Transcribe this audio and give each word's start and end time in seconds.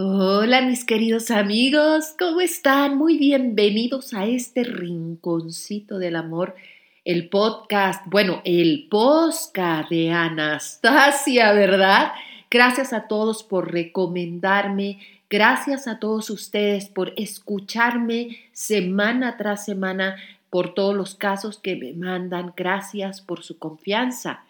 Hola 0.00 0.60
mis 0.60 0.84
queridos 0.84 1.32
amigos, 1.32 2.14
¿cómo 2.16 2.40
están? 2.40 2.96
Muy 2.96 3.18
bienvenidos 3.18 4.14
a 4.14 4.26
este 4.26 4.62
rinconcito 4.62 5.98
del 5.98 6.14
amor, 6.14 6.54
el 7.04 7.28
podcast, 7.28 8.04
bueno, 8.06 8.40
el 8.44 8.86
podcast 8.88 9.90
de 9.90 10.12
Anastasia, 10.12 11.52
¿verdad? 11.52 12.12
Gracias 12.48 12.92
a 12.92 13.08
todos 13.08 13.42
por 13.42 13.72
recomendarme, 13.72 15.00
gracias 15.28 15.88
a 15.88 15.98
todos 15.98 16.30
ustedes 16.30 16.88
por 16.88 17.12
escucharme 17.16 18.38
semana 18.52 19.36
tras 19.36 19.64
semana, 19.64 20.14
por 20.48 20.74
todos 20.74 20.94
los 20.94 21.16
casos 21.16 21.58
que 21.58 21.74
me 21.74 21.92
mandan, 21.92 22.52
gracias 22.56 23.20
por 23.20 23.42
su 23.42 23.58
confianza. 23.58 24.44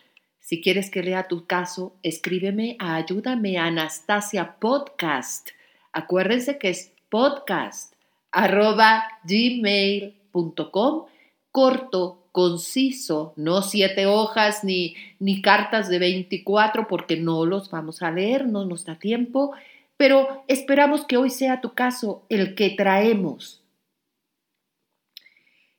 Si 0.49 0.62
quieres 0.62 0.89
que 0.91 1.03
lea 1.03 1.29
tu 1.29 1.45
caso, 1.45 1.93
escríbeme 2.03 2.77
a 2.79 2.95
ayúdame 2.95 3.59
Anastasia 3.59 4.57
Podcast. 4.59 5.51
Acuérdense 5.93 6.57
que 6.57 6.71
es 6.71 6.91
podcast 7.11 7.93
arroba 8.32 9.05
gmail.com, 9.25 11.05
corto, 11.50 12.22
conciso, 12.32 13.35
no 13.36 13.61
siete 13.61 14.07
hojas 14.07 14.64
ni, 14.64 14.95
ni 15.19 15.43
cartas 15.43 15.91
de 15.91 15.99
24 15.99 16.89
porque 16.89 17.19
no 17.19 17.44
los 17.44 17.71
vamos 17.71 18.00
a 18.00 18.11
leer, 18.11 18.46
no 18.46 18.64
nos 18.64 18.86
da 18.86 18.99
tiempo, 18.99 19.53
pero 19.99 20.44
esperamos 20.49 21.05
que 21.05 21.19
hoy 21.19 21.29
sea 21.29 21.61
tu 21.61 21.75
caso 21.75 22.22
el 22.30 22.55
que 22.55 22.71
traemos. 22.71 23.63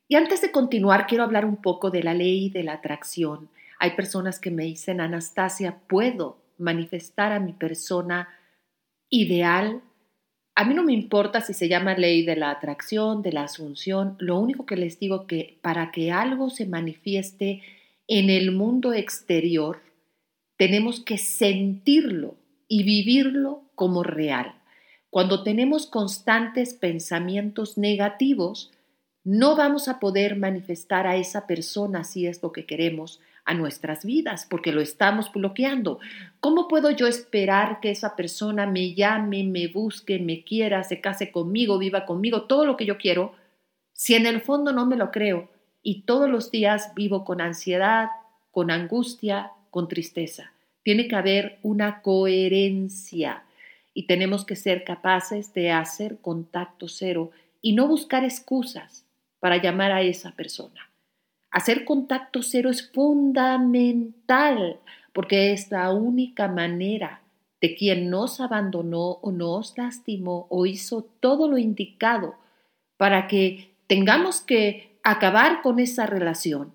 Y 0.07 0.13
antes 0.13 0.41
de 0.41 0.51
continuar, 0.51 1.07
quiero 1.07 1.23
hablar 1.23 1.45
un 1.45 1.57
poco 1.57 1.89
de 1.89 2.03
la 2.03 2.13
ley 2.13 2.51
de 2.51 2.61
la 2.61 2.73
atracción. 2.73 3.49
Hay 3.79 3.91
personas 3.91 4.39
que 4.39 4.51
me 4.51 4.65
dicen, 4.65 4.99
Anastasia, 4.99 5.79
¿puedo 5.87 6.43
manifestar 6.57 7.31
a 7.31 7.39
mi 7.39 7.53
persona 7.53 8.27
ideal? 9.09 9.81
A 10.53 10.65
mí 10.65 10.73
no 10.73 10.83
me 10.83 10.91
importa 10.91 11.39
si 11.39 11.53
se 11.53 11.69
llama 11.69 11.95
ley 11.95 12.25
de 12.25 12.35
la 12.35 12.51
atracción, 12.51 13.21
de 13.21 13.31
la 13.31 13.43
asunción, 13.43 14.17
lo 14.19 14.37
único 14.37 14.65
que 14.65 14.75
les 14.75 14.99
digo 14.99 15.25
que 15.25 15.59
para 15.61 15.91
que 15.91 16.11
algo 16.11 16.49
se 16.49 16.65
manifieste 16.65 17.61
en 18.07 18.29
el 18.29 18.51
mundo 18.51 18.91
exterior, 18.91 19.81
tenemos 20.57 20.99
que 20.99 21.17
sentirlo 21.17 22.35
y 22.67 22.83
vivirlo 22.83 23.63
como 23.75 24.03
real. 24.03 24.55
Cuando 25.09 25.43
tenemos 25.43 25.87
constantes 25.87 26.73
pensamientos 26.73 27.77
negativos, 27.77 28.71
no 29.23 29.55
vamos 29.55 29.87
a 29.87 29.99
poder 29.99 30.35
manifestar 30.35 31.07
a 31.07 31.15
esa 31.15 31.47
persona 31.47 32.03
si 32.03 32.27
es 32.27 32.43
lo 32.43 32.51
que 32.51 32.65
queremos 32.65 33.21
a 33.49 33.55
nuestras 33.55 34.05
vidas, 34.05 34.45
porque 34.47 34.71
lo 34.71 34.79
estamos 34.79 35.33
bloqueando. 35.33 35.97
¿Cómo 36.39 36.67
puedo 36.67 36.91
yo 36.91 37.07
esperar 37.07 37.79
que 37.79 37.89
esa 37.89 38.15
persona 38.15 38.67
me 38.67 38.93
llame, 38.93 39.43
me 39.43 39.67
busque, 39.67 40.19
me 40.19 40.43
quiera, 40.43 40.83
se 40.83 41.01
case 41.01 41.31
conmigo, 41.31 41.79
viva 41.79 42.05
conmigo, 42.05 42.43
todo 42.43 42.63
lo 42.67 42.77
que 42.77 42.85
yo 42.85 42.99
quiero, 42.99 43.33
si 43.91 44.13
en 44.13 44.27
el 44.27 44.41
fondo 44.41 44.71
no 44.71 44.85
me 44.85 44.97
lo 44.97 45.09
creo 45.09 45.49
y 45.81 46.01
todos 46.01 46.29
los 46.29 46.51
días 46.51 46.93
vivo 46.93 47.25
con 47.25 47.41
ansiedad, 47.41 48.09
con 48.51 48.69
angustia, 48.69 49.51
con 49.71 49.87
tristeza? 49.87 50.53
Tiene 50.83 51.07
que 51.07 51.15
haber 51.15 51.57
una 51.63 52.03
coherencia 52.03 53.45
y 53.95 54.03
tenemos 54.03 54.45
que 54.45 54.55
ser 54.55 54.83
capaces 54.83 55.55
de 55.55 55.71
hacer 55.71 56.19
contacto 56.21 56.87
cero 56.87 57.31
y 57.63 57.73
no 57.73 57.87
buscar 57.87 58.23
excusas 58.23 59.05
para 59.39 59.57
llamar 59.57 59.91
a 59.91 60.03
esa 60.03 60.33
persona. 60.33 60.88
Hacer 61.51 61.83
contacto 61.83 62.43
cero 62.43 62.69
es 62.69 62.91
fundamental 62.91 64.79
porque 65.13 65.51
es 65.51 65.71
la 65.71 65.91
única 65.91 66.47
manera 66.47 67.23
de 67.59 67.75
quien 67.75 68.09
nos 68.09 68.39
abandonó 68.39 69.13
o 69.21 69.31
nos 69.31 69.77
lastimó 69.77 70.47
o 70.49 70.65
hizo 70.65 71.03
todo 71.19 71.47
lo 71.47 71.57
indicado 71.57 72.35
para 72.97 73.27
que 73.27 73.73
tengamos 73.87 74.41
que 74.41 74.99
acabar 75.03 75.61
con 75.61 75.79
esa 75.79 76.05
relación. 76.05 76.73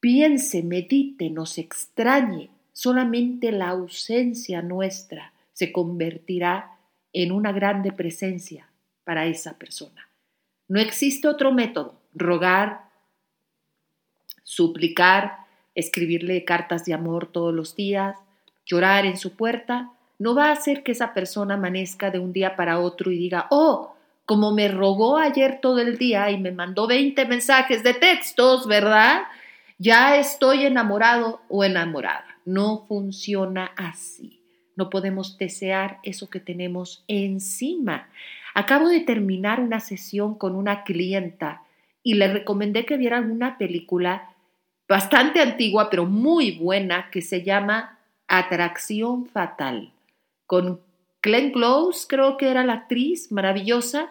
Piense, 0.00 0.62
medite, 0.62 1.30
nos 1.30 1.58
extrañe, 1.58 2.50
solamente 2.72 3.52
la 3.52 3.68
ausencia 3.68 4.62
nuestra 4.62 5.32
se 5.52 5.72
convertirá 5.72 6.78
en 7.12 7.32
una 7.32 7.52
grande 7.52 7.92
presencia 7.92 8.70
para 9.04 9.26
esa 9.26 9.58
persona. 9.58 10.08
No 10.68 10.80
existe 10.80 11.28
otro 11.28 11.52
método 11.52 11.99
rogar, 12.14 12.82
suplicar, 14.42 15.38
escribirle 15.74 16.44
cartas 16.44 16.84
de 16.84 16.94
amor 16.94 17.26
todos 17.26 17.54
los 17.54 17.76
días, 17.76 18.16
llorar 18.66 19.06
en 19.06 19.16
su 19.16 19.36
puerta, 19.36 19.90
no 20.18 20.34
va 20.34 20.48
a 20.48 20.52
hacer 20.52 20.82
que 20.82 20.92
esa 20.92 21.14
persona 21.14 21.54
amanezca 21.54 22.10
de 22.10 22.18
un 22.18 22.32
día 22.32 22.56
para 22.56 22.78
otro 22.78 23.10
y 23.10 23.18
diga, 23.18 23.46
oh, 23.50 23.94
como 24.26 24.52
me 24.52 24.68
rogó 24.68 25.16
ayer 25.16 25.58
todo 25.60 25.80
el 25.80 25.98
día 25.98 26.30
y 26.30 26.38
me 26.38 26.52
mandó 26.52 26.86
20 26.86 27.24
mensajes 27.24 27.82
de 27.82 27.94
textos, 27.94 28.68
¿verdad? 28.68 29.22
Ya 29.78 30.18
estoy 30.18 30.66
enamorado 30.66 31.40
o 31.48 31.64
enamorada. 31.64 32.26
No 32.44 32.84
funciona 32.86 33.72
así. 33.76 34.40
No 34.76 34.90
podemos 34.90 35.38
desear 35.38 35.98
eso 36.02 36.30
que 36.30 36.38
tenemos 36.38 37.02
encima. 37.08 38.08
Acabo 38.54 38.88
de 38.88 39.00
terminar 39.00 39.58
una 39.58 39.80
sesión 39.80 40.34
con 40.36 40.54
una 40.54 40.84
clienta 40.84 41.62
y 42.02 42.14
le 42.14 42.32
recomendé 42.32 42.84
que 42.86 42.96
vieran 42.96 43.30
una 43.30 43.58
película 43.58 44.34
bastante 44.88 45.40
antigua, 45.40 45.88
pero 45.90 46.06
muy 46.06 46.52
buena, 46.52 47.10
que 47.10 47.22
se 47.22 47.42
llama 47.42 47.98
Atracción 48.26 49.26
Fatal, 49.26 49.92
con 50.46 50.80
Glenn 51.22 51.52
Close, 51.52 52.06
creo 52.08 52.36
que 52.36 52.50
era 52.50 52.64
la 52.64 52.72
actriz 52.74 53.30
maravillosa, 53.30 54.10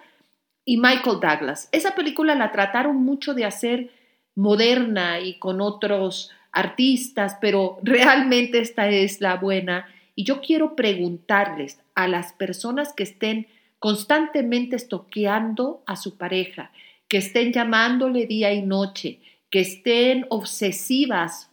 y 0.66 0.78
Michael 0.78 1.20
Douglas. 1.20 1.68
Esa 1.72 1.96
película 1.96 2.36
la 2.36 2.52
trataron 2.52 2.98
mucho 2.98 3.34
de 3.34 3.44
hacer 3.44 3.90
moderna 4.36 5.20
y 5.20 5.40
con 5.40 5.62
otros 5.62 6.32
artistas, 6.52 7.38
pero 7.42 7.80
realmente 7.82 8.60
esta 8.60 8.88
es 8.88 9.20
la 9.20 9.36
buena. 9.36 9.88
Y 10.16 10.26
yo 10.26 10.42
quiero 10.42 10.76
preguntarles 10.76 11.80
a 11.96 12.08
las 12.08 12.34
personas 12.34 12.94
que 12.94 13.04
estén 13.04 13.48
constantemente 13.80 14.76
estoqueando 14.76 15.82
a 15.88 15.96
su 15.96 16.18
pareja, 16.18 16.72
que 17.10 17.18
estén 17.18 17.52
llamándole 17.52 18.28
día 18.28 18.54
y 18.54 18.62
noche, 18.62 19.20
que 19.50 19.60
estén 19.60 20.26
obsesivas 20.30 21.50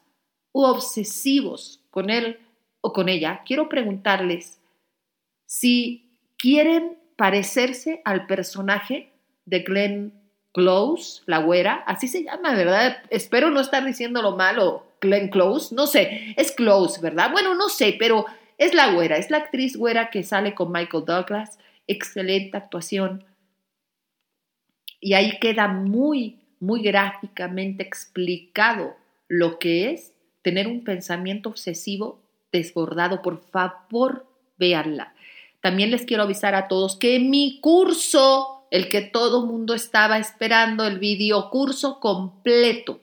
u 0.53 0.63
obsesivos 0.63 1.81
con 1.91 2.11
él 2.11 2.39
o 2.83 2.93
con 2.93 3.09
ella, 3.09 3.43
quiero 3.45 3.69
preguntarles 3.69 4.61
si 5.47 6.21
quieren 6.39 6.99
parecerse 7.17 8.03
al 8.05 8.27
personaje 8.27 9.11
de 9.47 9.61
Glenn 9.61 10.13
Close, 10.53 11.23
la 11.27 11.39
güera, 11.39 11.85
así 11.87 12.09
se 12.09 12.25
llama, 12.25 12.55
¿verdad? 12.55 12.99
Espero 13.11 13.51
no 13.51 13.61
estar 13.61 13.85
diciéndolo 13.85 14.37
mal 14.37 14.59
o 14.59 14.87
Glenn 15.01 15.29
Close, 15.29 15.75
no 15.75 15.87
sé, 15.87 16.35
es 16.37 16.53
Close, 16.53 17.01
¿verdad? 17.01 17.31
Bueno, 17.31 17.55
no 17.55 17.69
sé, 17.69 17.97
pero 17.99 18.27
es 18.59 18.75
la 18.75 18.93
güera, 18.93 19.17
es 19.17 19.31
la 19.31 19.39
actriz 19.39 19.77
güera 19.77 20.11
que 20.11 20.23
sale 20.23 20.55
con 20.55 20.73
Michael 20.73 21.05
Douglas, 21.07 21.59
excelente 21.87 22.57
actuación, 22.57 23.25
y 25.07 25.15
ahí 25.15 25.39
queda 25.39 25.69
muy, 25.69 26.41
muy 26.59 26.83
gráficamente 26.83 27.85
explicado 27.85 28.97
lo 29.29 29.61
que 29.61 29.93
es 29.93 30.13
tener 30.43 30.67
un 30.67 30.83
pensamiento 30.83 31.49
obsesivo 31.49 32.21
desbordado. 32.51 33.23
Por 33.23 33.39
favor, 33.39 34.27
véanla. 34.59 35.15
También 35.61 35.93
les 35.93 36.07
quiero 36.07 36.25
avisar 36.25 36.57
a 36.57 36.67
todos 36.67 36.97
que 36.97 37.21
mi 37.21 37.61
curso, 37.61 38.67
el 38.73 38.89
que 38.89 39.01
todo 39.01 39.47
mundo 39.47 39.75
estaba 39.75 40.19
esperando, 40.19 40.85
el 40.85 40.99
video 40.99 41.51
curso 41.51 42.01
completo 42.01 42.99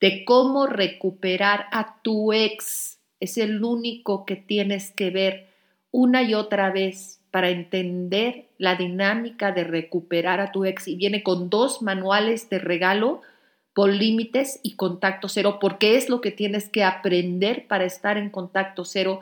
de 0.00 0.24
cómo 0.24 0.66
recuperar 0.66 1.66
a 1.70 2.00
tu 2.00 2.32
ex, 2.32 2.98
es 3.20 3.36
el 3.36 3.62
único 3.62 4.24
que 4.24 4.36
tienes 4.36 4.90
que 4.90 5.10
ver 5.10 5.50
una 5.90 6.22
y 6.22 6.32
otra 6.32 6.70
vez 6.70 7.21
para 7.32 7.50
entender 7.50 8.46
la 8.58 8.76
dinámica 8.76 9.50
de 9.50 9.64
recuperar 9.64 10.38
a 10.38 10.52
tu 10.52 10.64
ex 10.66 10.86
y 10.86 10.94
viene 10.96 11.24
con 11.24 11.50
dos 11.50 11.82
manuales 11.82 12.48
de 12.50 12.60
regalo 12.60 13.22
por 13.74 13.90
límites 13.90 14.60
y 14.62 14.76
contacto 14.76 15.28
cero, 15.28 15.58
porque 15.58 15.96
es 15.96 16.08
lo 16.10 16.20
que 16.20 16.30
tienes 16.30 16.68
que 16.68 16.84
aprender 16.84 17.66
para 17.66 17.86
estar 17.86 18.18
en 18.18 18.28
contacto 18.28 18.84
cero. 18.84 19.20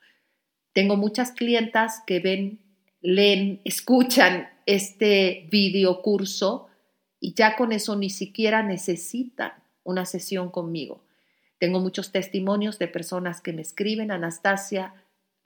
Tengo 0.73 0.95
muchas 0.95 1.31
clientas 1.31 2.03
que 2.05 2.19
ven 2.19 2.68
leen, 3.01 3.61
escuchan 3.63 4.49
este 4.65 5.47
video 5.51 6.01
curso 6.01 6.67
y 7.19 7.33
ya 7.33 7.55
con 7.55 7.71
eso 7.71 7.95
ni 7.95 8.09
siquiera 8.09 8.63
necesitan 8.63 9.51
una 9.83 10.05
sesión 10.05 10.49
conmigo. 10.49 11.03
Tengo 11.59 11.79
muchos 11.79 12.11
testimonios 12.11 12.79
de 12.79 12.87
personas 12.87 13.41
que 13.41 13.53
me 13.53 13.61
escriben, 13.61 14.11
Anastasia, 14.11 14.93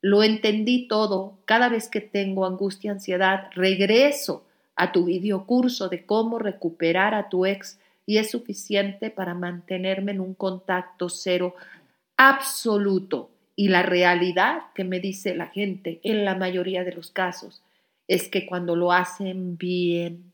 Lo 0.06 0.22
entendí 0.22 0.90
todo. 0.90 1.40
Cada 1.46 1.70
vez 1.70 1.88
que 1.88 2.02
tengo 2.02 2.46
angustia, 2.46 2.92
ansiedad, 2.92 3.50
regreso 3.56 4.46
a 4.76 4.92
tu 4.92 5.06
videocurso 5.06 5.88
de 5.88 6.06
cómo 6.06 6.40
recuperar 6.40 7.14
a 7.14 7.30
tu 7.30 7.46
ex 7.46 7.80
y 8.06 8.18
es 8.18 8.32
suficiente 8.32 9.12
para 9.12 9.34
mantenerme 9.34 10.12
en 10.12 10.20
un 10.20 10.34
contacto 10.34 11.08
cero 11.08 11.56
absoluto. 12.18 13.33
Y 13.56 13.68
la 13.68 13.84
realidad 13.84 14.64
que 14.74 14.84
me 14.84 15.00
dice 15.00 15.36
la 15.36 15.48
gente 15.48 16.00
en 16.04 16.26
la 16.26 16.36
mayoría 16.36 16.84
de 16.84 16.94
los 16.94 17.12
casos 17.12 17.62
es 18.08 18.28
que 18.28 18.46
cuando 18.46 18.76
lo 18.76 18.92
hacen 18.92 19.58
bien, 19.58 20.34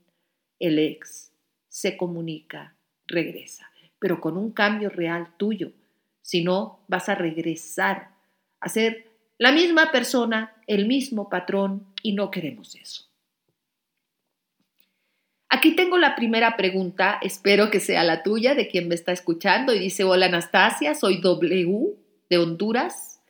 el 0.59 0.79
ex 0.79 1.31
se 1.67 1.97
comunica, 1.97 2.75
regresa, 3.07 3.69
pero 3.99 4.21
con 4.21 4.37
un 4.37 4.51
cambio 4.51 4.89
real 4.89 5.29
tuyo. 5.37 5.71
Si 6.21 6.43
no, 6.43 6.79
vas 6.87 7.09
a 7.09 7.15
regresar 7.15 8.11
a 8.59 8.69
ser 8.69 9.07
la 9.37 9.51
misma 9.51 9.91
persona, 9.91 10.53
el 10.67 10.85
mismo 10.87 11.29
patrón, 11.29 11.87
y 12.03 12.13
no 12.13 12.31
queremos 12.31 12.75
eso. 12.75 13.05
Aquí 15.49 15.75
tengo 15.75 15.97
la 15.97 16.15
primera 16.15 16.55
pregunta, 16.57 17.19
espero 17.21 17.71
que 17.71 17.79
sea 17.79 18.03
la 18.03 18.21
tuya, 18.21 18.53
de 18.53 18.67
quien 18.67 18.87
me 18.87 18.95
está 18.95 19.11
escuchando, 19.11 19.73
y 19.73 19.79
dice, 19.79 20.03
hola 20.03 20.27
Anastasia, 20.27 20.93
soy 20.93 21.21
W 21.21 21.98
de 22.29 22.37
Honduras. 22.37 23.21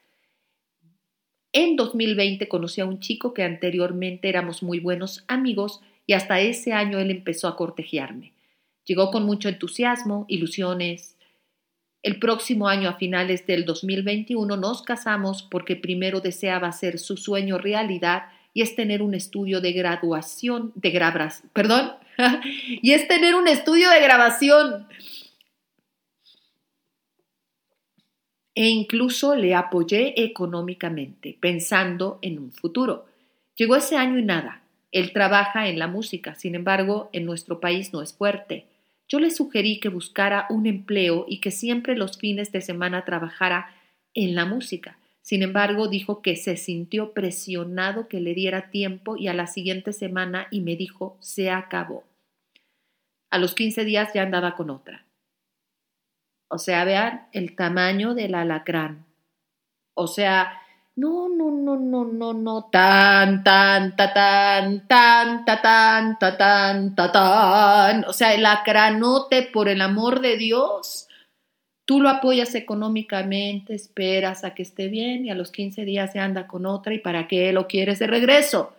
En 1.51 1.75
2020 1.75 2.47
conocí 2.47 2.81
a 2.81 2.85
un 2.85 2.99
chico 2.99 3.33
que 3.33 3.43
anteriormente 3.43 4.29
éramos 4.29 4.61
muy 4.61 4.79
buenos 4.79 5.23
amigos 5.27 5.81
y 6.05 6.13
hasta 6.13 6.39
ese 6.39 6.73
año 6.73 6.99
él 6.99 7.11
empezó 7.11 7.47
a 7.47 7.55
cortejearme. 7.55 8.33
Llegó 8.85 9.11
con 9.11 9.25
mucho 9.25 9.49
entusiasmo, 9.49 10.25
ilusiones, 10.27 11.15
el 12.01 12.17
próximo 12.19 12.69
año, 12.69 12.87
a 12.87 12.93
finales 12.93 13.45
del 13.45 13.65
2021, 13.65 14.55
nos 14.55 14.83
casamos 14.83 15.43
porque 15.43 15.75
primero 15.75 16.21
deseaba 16.21 16.69
hacer 16.69 16.97
su 16.97 17.17
sueño 17.17 17.57
realidad 17.57 18.23
y 18.53 18.61
es 18.61 18.75
tener 18.75 19.01
un 19.01 19.13
estudio 19.13 19.59
de 19.59 19.73
graduación, 19.73 20.71
de 20.75 20.91
grabas, 20.91 21.43
perdón, 21.53 21.91
y 22.81 22.93
es 22.93 23.07
tener 23.07 23.35
un 23.35 23.47
estudio 23.49 23.89
de 23.89 24.01
grabación. 24.01 24.87
E 28.55 28.67
incluso 28.67 29.35
le 29.35 29.55
apoyé 29.55 30.23
económicamente, 30.23 31.37
pensando 31.39 32.19
en 32.21 32.39
un 32.39 32.51
futuro. 32.51 33.05
Llegó 33.55 33.75
ese 33.75 33.95
año 33.95 34.17
y 34.17 34.23
nada. 34.23 34.63
Él 34.91 35.13
trabaja 35.13 35.67
en 35.67 35.77
la 35.79 35.87
música, 35.87 36.35
sin 36.35 36.55
embargo, 36.55 37.09
en 37.13 37.25
nuestro 37.25 37.59
país 37.59 37.93
no 37.93 38.01
es 38.01 38.13
fuerte. 38.13 38.65
Yo 39.07 39.19
le 39.19 39.31
sugerí 39.31 39.79
que 39.79 39.89
buscara 39.89 40.45
un 40.49 40.65
empleo 40.65 41.25
y 41.27 41.39
que 41.39 41.51
siempre 41.51 41.95
los 41.95 42.17
fines 42.17 42.51
de 42.51 42.61
semana 42.61 43.05
trabajara 43.05 43.71
en 44.13 44.35
la 44.35 44.45
música. 44.45 44.97
Sin 45.21 45.43
embargo, 45.43 45.87
dijo 45.87 46.21
que 46.21 46.35
se 46.35 46.57
sintió 46.57 47.13
presionado 47.13 48.07
que 48.07 48.19
le 48.19 48.33
diera 48.33 48.71
tiempo 48.71 49.15
y 49.17 49.27
a 49.27 49.33
la 49.33 49.47
siguiente 49.47 49.93
semana 49.93 50.47
y 50.49 50.61
me 50.61 50.75
dijo, 50.75 51.17
se 51.19 51.51
acabó. 51.51 52.03
A 53.29 53.37
los 53.37 53.53
15 53.53 53.85
días 53.85 54.09
ya 54.13 54.23
andaba 54.23 54.55
con 54.55 54.69
otra. 54.69 55.05
O 56.49 56.57
sea, 56.57 56.83
vean 56.83 57.27
el 57.31 57.55
tamaño 57.55 58.15
del 58.15 58.33
alacrán. 58.33 59.05
O 59.93 60.07
sea, 60.07 60.59
no, 60.95 61.29
no, 61.29 61.51
no, 61.51 61.77
no, 61.77 62.03
no, 62.03 62.33
no. 62.33 62.69
Tan, 62.71 63.43
tan, 63.43 63.95
ta, 63.95 64.13
tan, 64.13 64.87
tan, 64.87 65.45
ta, 65.45 65.61
tan, 65.61 66.19
ta, 66.19 66.37
tan, 66.37 66.95
ta, 66.95 67.11
tan. 67.11 68.05
O 68.05 68.13
sea, 68.13 68.33
el 68.33 68.45
acranote, 68.45 69.43
por 69.43 69.69
el 69.69 69.81
amor 69.81 70.21
de 70.21 70.37
Dios. 70.37 71.07
Tú 71.85 72.01
lo 72.01 72.09
apoyas 72.09 72.53
económicamente, 72.55 73.73
esperas 73.75 74.43
a 74.43 74.53
que 74.53 74.63
esté 74.63 74.89
bien 74.89 75.25
y 75.25 75.31
a 75.31 75.35
los 75.35 75.51
15 75.51 75.85
días 75.85 76.11
se 76.11 76.19
anda 76.19 76.47
con 76.47 76.65
otra 76.65 76.93
y 76.93 76.99
para 76.99 77.27
qué 77.27 77.51
lo 77.53 77.67
quieres 77.67 77.99
de 77.99 78.07
regreso. 78.07 78.73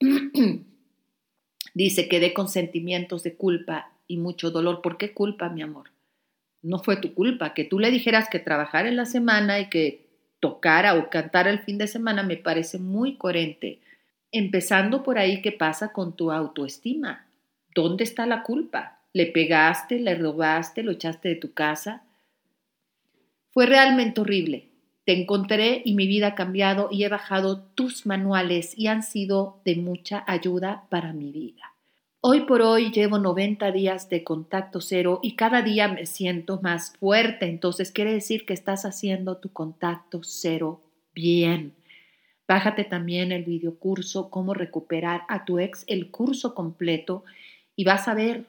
Dice 1.74 2.08
que 2.08 2.20
de 2.20 2.32
con 2.32 2.48
sentimientos 2.48 3.22
de 3.22 3.34
culpa 3.34 3.92
y 4.06 4.16
mucho 4.16 4.50
dolor. 4.50 4.80
¿Por 4.80 4.96
qué 4.96 5.12
culpa, 5.12 5.48
mi 5.48 5.62
amor? 5.62 5.90
No 6.62 6.78
fue 6.78 6.96
tu 6.96 7.14
culpa. 7.14 7.54
Que 7.54 7.64
tú 7.64 7.78
le 7.78 7.90
dijeras 7.90 8.28
que 8.30 8.38
trabajar 8.38 8.86
en 8.86 8.96
la 8.96 9.06
semana 9.06 9.60
y 9.60 9.68
que 9.68 10.06
tocara 10.40 10.94
o 10.94 11.10
cantara 11.10 11.50
el 11.50 11.60
fin 11.60 11.78
de 11.78 11.86
semana 11.86 12.22
me 12.22 12.36
parece 12.36 12.78
muy 12.78 13.16
coherente. 13.16 13.80
Empezando 14.32 15.02
por 15.02 15.18
ahí, 15.18 15.42
¿qué 15.42 15.52
pasa 15.52 15.92
con 15.92 16.16
tu 16.16 16.30
autoestima? 16.30 17.26
¿Dónde 17.74 18.04
está 18.04 18.26
la 18.26 18.42
culpa? 18.42 19.00
¿Le 19.12 19.26
pegaste, 19.26 19.98
le 19.98 20.14
robaste, 20.14 20.82
lo 20.82 20.92
echaste 20.92 21.28
de 21.28 21.36
tu 21.36 21.52
casa? 21.52 22.04
Fue 23.50 23.66
realmente 23.66 24.20
horrible. 24.20 24.68
Te 25.04 25.20
encontré 25.20 25.82
y 25.84 25.94
mi 25.94 26.06
vida 26.06 26.28
ha 26.28 26.34
cambiado 26.34 26.88
y 26.90 27.04
he 27.04 27.08
bajado 27.08 27.62
tus 27.74 28.06
manuales 28.06 28.78
y 28.78 28.86
han 28.86 29.02
sido 29.02 29.60
de 29.64 29.76
mucha 29.76 30.22
ayuda 30.26 30.86
para 30.88 31.12
mi 31.12 31.32
vida. 31.32 31.69
Hoy 32.22 32.42
por 32.42 32.60
hoy 32.60 32.90
llevo 32.90 33.18
90 33.18 33.72
días 33.72 34.10
de 34.10 34.24
contacto 34.24 34.82
cero 34.82 35.20
y 35.22 35.36
cada 35.36 35.62
día 35.62 35.88
me 35.88 36.04
siento 36.04 36.60
más 36.60 36.94
fuerte, 36.98 37.46
entonces 37.46 37.92
quiere 37.92 38.12
decir 38.12 38.44
que 38.44 38.52
estás 38.52 38.84
haciendo 38.84 39.38
tu 39.38 39.50
contacto 39.54 40.20
cero 40.22 40.82
bien. 41.14 41.72
Bájate 42.46 42.84
también 42.84 43.32
el 43.32 43.44
videocurso 43.44 44.28
Cómo 44.28 44.52
recuperar 44.52 45.22
a 45.30 45.46
tu 45.46 45.58
ex, 45.58 45.84
el 45.86 46.10
curso 46.10 46.54
completo, 46.54 47.24
y 47.74 47.84
vas 47.84 48.06
a 48.06 48.12
ver, 48.12 48.44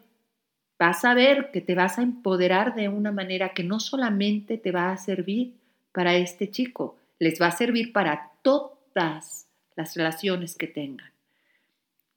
vas 0.77 1.05
a 1.05 1.13
ver 1.13 1.49
que 1.53 1.61
te 1.61 1.73
vas 1.73 1.97
a 1.97 2.01
empoderar 2.01 2.75
de 2.75 2.89
una 2.89 3.13
manera 3.13 3.53
que 3.53 3.63
no 3.63 3.79
solamente 3.79 4.57
te 4.57 4.73
va 4.73 4.91
a 4.91 4.97
servir 4.97 5.53
para 5.93 6.15
este 6.15 6.51
chico, 6.51 6.97
les 7.19 7.41
va 7.41 7.47
a 7.47 7.51
servir 7.51 7.93
para 7.93 8.31
todas 8.41 9.47
las 9.77 9.95
relaciones 9.95 10.55
que 10.55 10.67
tengan. 10.67 11.10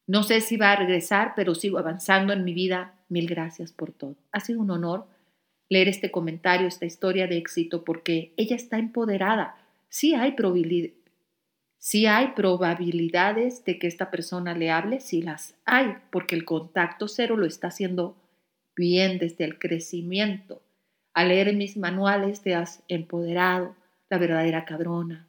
No 0.07 0.23
sé 0.23 0.41
si 0.41 0.57
va 0.57 0.73
a 0.73 0.77
regresar, 0.77 1.33
pero 1.35 1.55
sigo 1.55 1.79
avanzando 1.79 2.33
en 2.33 2.45
mi 2.45 2.53
vida. 2.53 2.95
Mil 3.09 3.27
gracias 3.27 3.73
por 3.73 3.93
todo. 3.93 4.17
Ha 4.33 4.41
sido 4.41 4.61
un 4.61 4.71
honor 4.71 5.07
leer 5.71 5.89
este 5.89 6.11
comentario, 6.11 6.69
esta 6.69 6.85
historia 6.85 7.27
de 7.27 7.39
éxito, 7.39 7.85
porque 7.85 8.35
ella 8.37 8.57
está 8.57 8.79
empoderada. 8.79 9.57
Sí 9.89 10.15
hay. 10.15 10.37
Sí 11.79 12.07
hay 12.07 12.29
probabilidades 12.29 13.65
de 13.65 13.79
que 13.79 13.87
esta 13.87 14.11
persona 14.11 14.55
le 14.55 14.71
hable, 14.71 15.01
sí 15.01 15.23
las 15.23 15.57
hay, 15.65 15.95
porque 16.11 16.35
el 16.35 16.45
contacto 16.45 17.09
cero 17.09 17.37
lo 17.37 17.47
está 17.47 17.69
haciendo 17.69 18.17
bien 18.77 19.19
desde 19.19 19.45
el 19.45 19.59
crecimiento. 19.59 20.63
Al 21.15 21.29
leer 21.29 21.55
mis 21.55 21.77
manuales 21.77 22.43
te 22.43 22.55
has 22.55 22.83
empoderado, 22.89 23.75
la 24.11 24.19
verdadera 24.19 24.65
cabrona. 24.65 25.29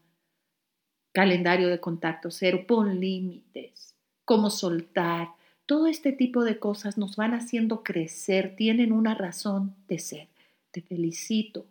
Calendario 1.14 1.70
de 1.70 1.80
contacto 1.80 2.30
cero, 2.30 2.66
pon 2.68 3.00
límites 3.00 3.95
cómo 4.26 4.50
soltar. 4.50 5.30
Todo 5.66 5.88
este 5.88 6.12
tipo 6.12 6.44
de 6.44 6.60
cosas 6.60 6.98
nos 6.98 7.16
van 7.16 7.34
haciendo 7.34 7.84
crecer, 7.84 8.56
tienen 8.56 8.92
una 8.92 9.16
razón 9.16 9.76
de 9.88 10.00
ser. 10.00 10.28
Te 10.72 10.82
felicito. 10.82 11.66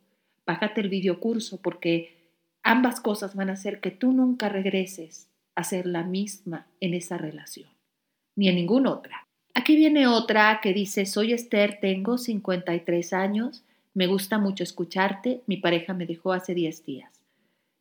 Bájate 0.47 0.81
el 0.81 0.89
videocurso 0.89 1.61
porque 1.61 2.17
ambas 2.63 3.01
cosas 3.01 3.35
van 3.35 3.51
a 3.51 3.55
hacer 3.55 3.81
que 3.81 3.91
tú 3.91 4.13
nunca 4.13 4.49
regreses 4.49 5.29
a 5.55 5.65
ser 5.65 5.87
la 5.87 6.03
misma 6.03 6.67
en 6.81 6.95
esa 6.95 7.19
relación, 7.19 7.69
ni 8.35 8.49
en 8.49 8.57
ninguna 8.57 8.91
otra. 8.91 9.27
Aquí 9.55 9.77
viene 9.77 10.09
otra 10.09 10.59
que 10.63 10.73
dice, 10.73 11.07
soy 11.07 11.33
Esther, 11.33 11.79
tengo 11.81 12.19
53 12.19 13.13
años, 13.13 13.63
me 13.95 14.09
gusta 14.09 14.39
mucho 14.39 14.65
escucharte, 14.65 15.43
mi 15.47 15.59
pareja 15.59 15.95
me 15.95 16.07
dejó 16.07 16.33
hace 16.33 16.55
10 16.55 16.85
días. 16.85 17.13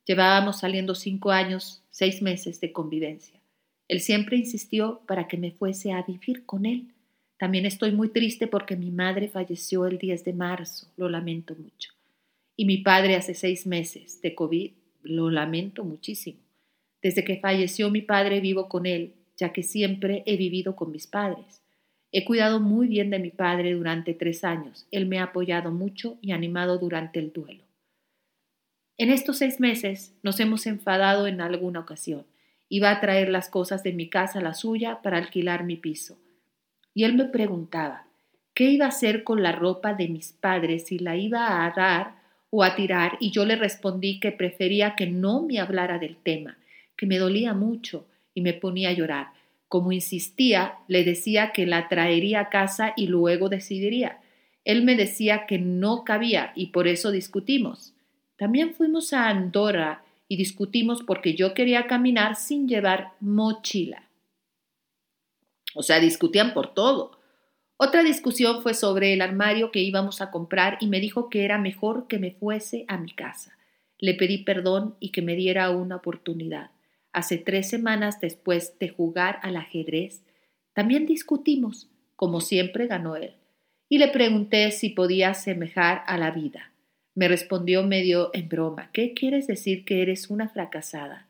Llevábamos 0.05 0.59
saliendo 0.59 0.93
5 0.93 1.31
años, 1.31 1.81
6 1.89 2.21
meses 2.21 2.61
de 2.61 2.71
convivencia. 2.71 3.42
Él 3.93 4.01
siempre 4.01 4.37
insistió 4.37 5.01
para 5.05 5.27
que 5.27 5.37
me 5.37 5.51
fuese 5.51 5.91
a 5.91 6.01
vivir 6.01 6.47
con 6.47 6.65
él. 6.65 6.87
También 7.37 7.67
estoy 7.67 7.91
muy 7.91 8.09
triste 8.09 8.47
porque 8.47 8.75
mi 8.75 8.89
madre 8.89 9.27
falleció 9.27 9.85
el 9.85 9.99
10 9.99 10.23
de 10.23 10.33
marzo, 10.33 10.91
lo 10.97 11.09
lamento 11.09 11.53
mucho. 11.55 11.91
Y 12.55 12.65
mi 12.65 12.79
padre 12.79 13.15
hace 13.15 13.35
seis 13.35 13.67
meses 13.67 14.19
de 14.23 14.33
COVID, 14.33 14.71
lo 15.03 15.29
lamento 15.29 15.83
muchísimo. 15.83 16.39
Desde 17.03 17.23
que 17.23 17.37
falleció 17.37 17.91
mi 17.91 18.01
padre 18.01 18.41
vivo 18.41 18.67
con 18.67 18.87
él, 18.87 19.13
ya 19.37 19.53
que 19.53 19.61
siempre 19.61 20.23
he 20.25 20.37
vivido 20.37 20.75
con 20.75 20.89
mis 20.91 21.05
padres. 21.05 21.61
He 22.11 22.25
cuidado 22.25 22.59
muy 22.59 22.87
bien 22.87 23.11
de 23.11 23.19
mi 23.19 23.29
padre 23.29 23.73
durante 23.73 24.15
tres 24.15 24.43
años. 24.43 24.87
Él 24.89 25.05
me 25.05 25.19
ha 25.19 25.25
apoyado 25.25 25.69
mucho 25.69 26.17
y 26.19 26.31
animado 26.31 26.79
durante 26.79 27.19
el 27.19 27.31
duelo. 27.31 27.63
En 28.97 29.11
estos 29.11 29.37
seis 29.37 29.59
meses 29.59 30.15
nos 30.23 30.39
hemos 30.39 30.65
enfadado 30.65 31.27
en 31.27 31.41
alguna 31.41 31.81
ocasión. 31.81 32.25
Iba 32.73 32.89
a 32.89 32.99
traer 32.99 33.29
las 33.29 33.49
cosas 33.49 33.83
de 33.83 33.93
mi 33.93 34.09
casa 34.09 34.39
a 34.39 34.41
la 34.41 34.55
suya 34.55 35.03
para 35.03 35.19
alquilar 35.19 35.63
mi 35.63 35.75
piso. 35.75 36.17
Y 36.95 37.03
él 37.03 37.13
me 37.13 37.25
preguntaba, 37.25 38.07
¿qué 38.55 38.71
iba 38.71 38.85
a 38.85 38.87
hacer 38.87 39.23
con 39.23 39.43
la 39.43 39.51
ropa 39.51 39.93
de 39.93 40.07
mis 40.07 40.31
padres 40.31 40.87
si 40.87 40.97
la 40.97 41.15
iba 41.15 41.67
a 41.67 41.69
dar 41.69 42.15
o 42.49 42.63
a 42.63 42.75
tirar? 42.75 43.15
Y 43.19 43.29
yo 43.29 43.45
le 43.45 43.57
respondí 43.57 44.19
que 44.19 44.31
prefería 44.31 44.95
que 44.95 45.05
no 45.05 45.43
me 45.43 45.59
hablara 45.59 45.99
del 45.99 46.15
tema, 46.15 46.57
que 46.97 47.05
me 47.05 47.19
dolía 47.19 47.53
mucho 47.53 48.07
y 48.33 48.41
me 48.41 48.53
ponía 48.53 48.89
a 48.89 48.93
llorar. 48.93 49.27
Como 49.67 49.91
insistía, 49.91 50.79
le 50.87 51.03
decía 51.03 51.51
que 51.51 51.67
la 51.67 51.87
traería 51.87 52.39
a 52.39 52.49
casa 52.49 52.93
y 52.97 53.05
luego 53.05 53.49
decidiría. 53.49 54.17
Él 54.65 54.83
me 54.83 54.95
decía 54.95 55.45
que 55.45 55.59
no 55.59 56.03
cabía 56.03 56.53
y 56.55 56.71
por 56.71 56.87
eso 56.87 57.11
discutimos. 57.11 57.93
También 58.35 58.73
fuimos 58.73 59.13
a 59.13 59.29
Andorra 59.29 60.03
y 60.27 60.37
discutimos 60.37 61.03
porque 61.03 61.35
yo 61.35 61.53
quería 61.53 61.87
caminar 61.87 62.35
sin 62.35 62.67
llevar 62.67 63.13
mochila. 63.19 64.09
O 65.75 65.83
sea, 65.83 65.99
discutían 65.99 66.53
por 66.53 66.73
todo. 66.73 67.19
Otra 67.77 68.03
discusión 68.03 68.61
fue 68.61 68.73
sobre 68.73 69.13
el 69.13 69.21
armario 69.21 69.71
que 69.71 69.81
íbamos 69.81 70.21
a 70.21 70.31
comprar 70.31 70.77
y 70.79 70.87
me 70.87 70.99
dijo 70.99 71.29
que 71.29 71.43
era 71.43 71.57
mejor 71.57 72.07
que 72.07 72.19
me 72.19 72.31
fuese 72.31 72.85
a 72.87 72.97
mi 72.97 73.11
casa. 73.11 73.57
Le 73.99 74.13
pedí 74.13 74.39
perdón 74.39 74.95
y 74.99 75.09
que 75.09 75.21
me 75.21 75.35
diera 75.35 75.69
una 75.69 75.97
oportunidad. 75.97 76.71
Hace 77.11 77.37
tres 77.37 77.69
semanas 77.69 78.19
después 78.19 78.77
de 78.79 78.89
jugar 78.89 79.39
al 79.43 79.55
ajedrez, 79.55 80.23
también 80.73 81.05
discutimos. 81.05 81.89
Como 82.15 82.41
siempre 82.41 82.87
ganó 82.87 83.15
él. 83.15 83.35
Y 83.89 83.97
le 83.97 84.07
pregunté 84.07 84.71
si 84.71 84.89
podía 84.89 85.33
semejar 85.33 86.03
a 86.05 86.17
la 86.17 86.31
vida. 86.31 86.72
Me 87.15 87.27
respondió 87.27 87.83
medio 87.83 88.31
en 88.33 88.49
broma. 88.49 88.89
¿Qué 88.91 89.13
quieres 89.13 89.45
decir 89.45 89.85
que 89.85 90.01
eres 90.01 90.29
una 90.29 90.49
fracasada? 90.49 91.27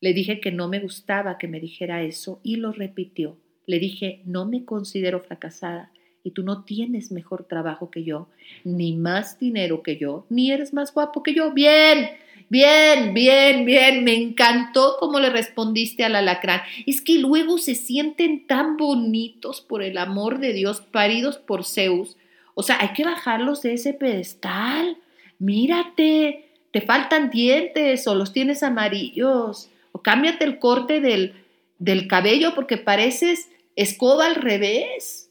Le 0.00 0.12
dije 0.12 0.40
que 0.40 0.52
no 0.52 0.68
me 0.68 0.80
gustaba 0.80 1.38
que 1.38 1.48
me 1.48 1.60
dijera 1.60 2.02
eso 2.02 2.40
y 2.42 2.56
lo 2.56 2.72
repitió. 2.72 3.38
Le 3.66 3.78
dije, 3.78 4.22
no 4.26 4.46
me 4.46 4.64
considero 4.64 5.20
fracasada 5.20 5.92
y 6.22 6.32
tú 6.32 6.42
no 6.42 6.64
tienes 6.64 7.10
mejor 7.10 7.44
trabajo 7.44 7.90
que 7.90 8.04
yo, 8.04 8.28
ni 8.64 8.96
más 8.96 9.38
dinero 9.38 9.82
que 9.82 9.96
yo, 9.96 10.26
ni 10.28 10.50
eres 10.52 10.74
más 10.74 10.92
guapo 10.92 11.22
que 11.22 11.32
yo. 11.32 11.52
Bien, 11.52 12.10
bien, 12.50 13.14
bien, 13.14 13.64
bien. 13.64 14.04
Me 14.04 14.14
encantó 14.14 14.96
cómo 15.00 15.20
le 15.20 15.30
respondiste 15.30 16.04
al 16.04 16.16
alacrán. 16.16 16.60
Es 16.86 17.00
que 17.00 17.18
luego 17.18 17.56
se 17.56 17.74
sienten 17.74 18.46
tan 18.46 18.76
bonitos 18.76 19.62
por 19.62 19.82
el 19.82 19.96
amor 19.96 20.38
de 20.38 20.52
Dios, 20.52 20.82
paridos 20.82 21.38
por 21.38 21.64
Zeus. 21.64 22.16
O 22.58 22.64
sea, 22.64 22.78
hay 22.80 22.88
que 22.88 23.04
bajarlos 23.04 23.62
de 23.62 23.74
ese 23.74 23.94
pedestal. 23.94 24.96
Mírate, 25.38 26.50
te 26.72 26.80
faltan 26.80 27.30
dientes 27.30 28.04
o 28.08 28.16
los 28.16 28.32
tienes 28.32 28.64
amarillos. 28.64 29.70
O 29.92 30.02
cámbiate 30.02 30.44
el 30.44 30.58
corte 30.58 31.00
del, 31.00 31.34
del 31.78 32.08
cabello 32.08 32.56
porque 32.56 32.76
pareces 32.76 33.48
escoba 33.76 34.26
al 34.26 34.34
revés. 34.34 35.30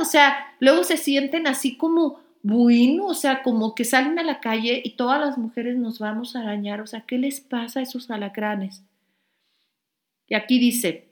O 0.00 0.04
sea, 0.04 0.56
luego 0.58 0.82
se 0.82 0.96
sienten 0.96 1.46
así 1.46 1.76
como 1.76 2.18
bueno, 2.42 3.06
o 3.06 3.14
sea, 3.14 3.44
como 3.44 3.76
que 3.76 3.84
salen 3.84 4.18
a 4.18 4.24
la 4.24 4.40
calle 4.40 4.82
y 4.84 4.96
todas 4.96 5.20
las 5.20 5.38
mujeres 5.38 5.76
nos 5.76 6.00
vamos 6.00 6.34
a 6.34 6.40
arañar, 6.40 6.80
o 6.80 6.86
sea, 6.88 7.02
¿qué 7.02 7.16
les 7.16 7.40
pasa 7.40 7.78
a 7.78 7.82
esos 7.84 8.10
alacranes? 8.10 8.82
Y 10.26 10.34
aquí 10.34 10.58
dice, 10.58 11.05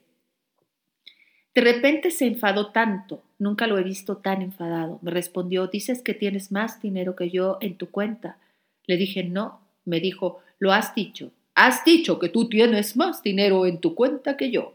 de 1.55 1.61
repente 1.61 2.11
se 2.11 2.27
enfadó 2.27 2.73
tanto, 2.73 3.23
nunca 3.39 3.65
lo 3.65 3.77
he 3.77 3.83
visto 3.83 4.17
tan 4.17 4.41
enfadado. 4.41 4.99
Me 5.01 5.09
respondió, 5.09 5.67
dices 5.67 6.01
que 6.01 6.13
tienes 6.13 6.51
más 6.51 6.81
dinero 6.81 7.15
que 7.15 7.29
yo 7.29 7.57
en 7.61 7.77
tu 7.77 7.89
cuenta. 7.89 8.37
Le 8.85 8.97
dije, 8.97 9.23
no. 9.23 9.61
Me 9.85 10.01
dijo, 10.01 10.41
lo 10.59 10.73
has 10.73 10.93
dicho. 10.93 11.31
Has 11.53 11.85
dicho 11.85 12.19
que 12.19 12.27
tú 12.27 12.49
tienes 12.49 12.97
más 12.97 13.23
dinero 13.23 13.65
en 13.65 13.79
tu 13.79 13.95
cuenta 13.95 14.35
que 14.35 14.51
yo. 14.51 14.73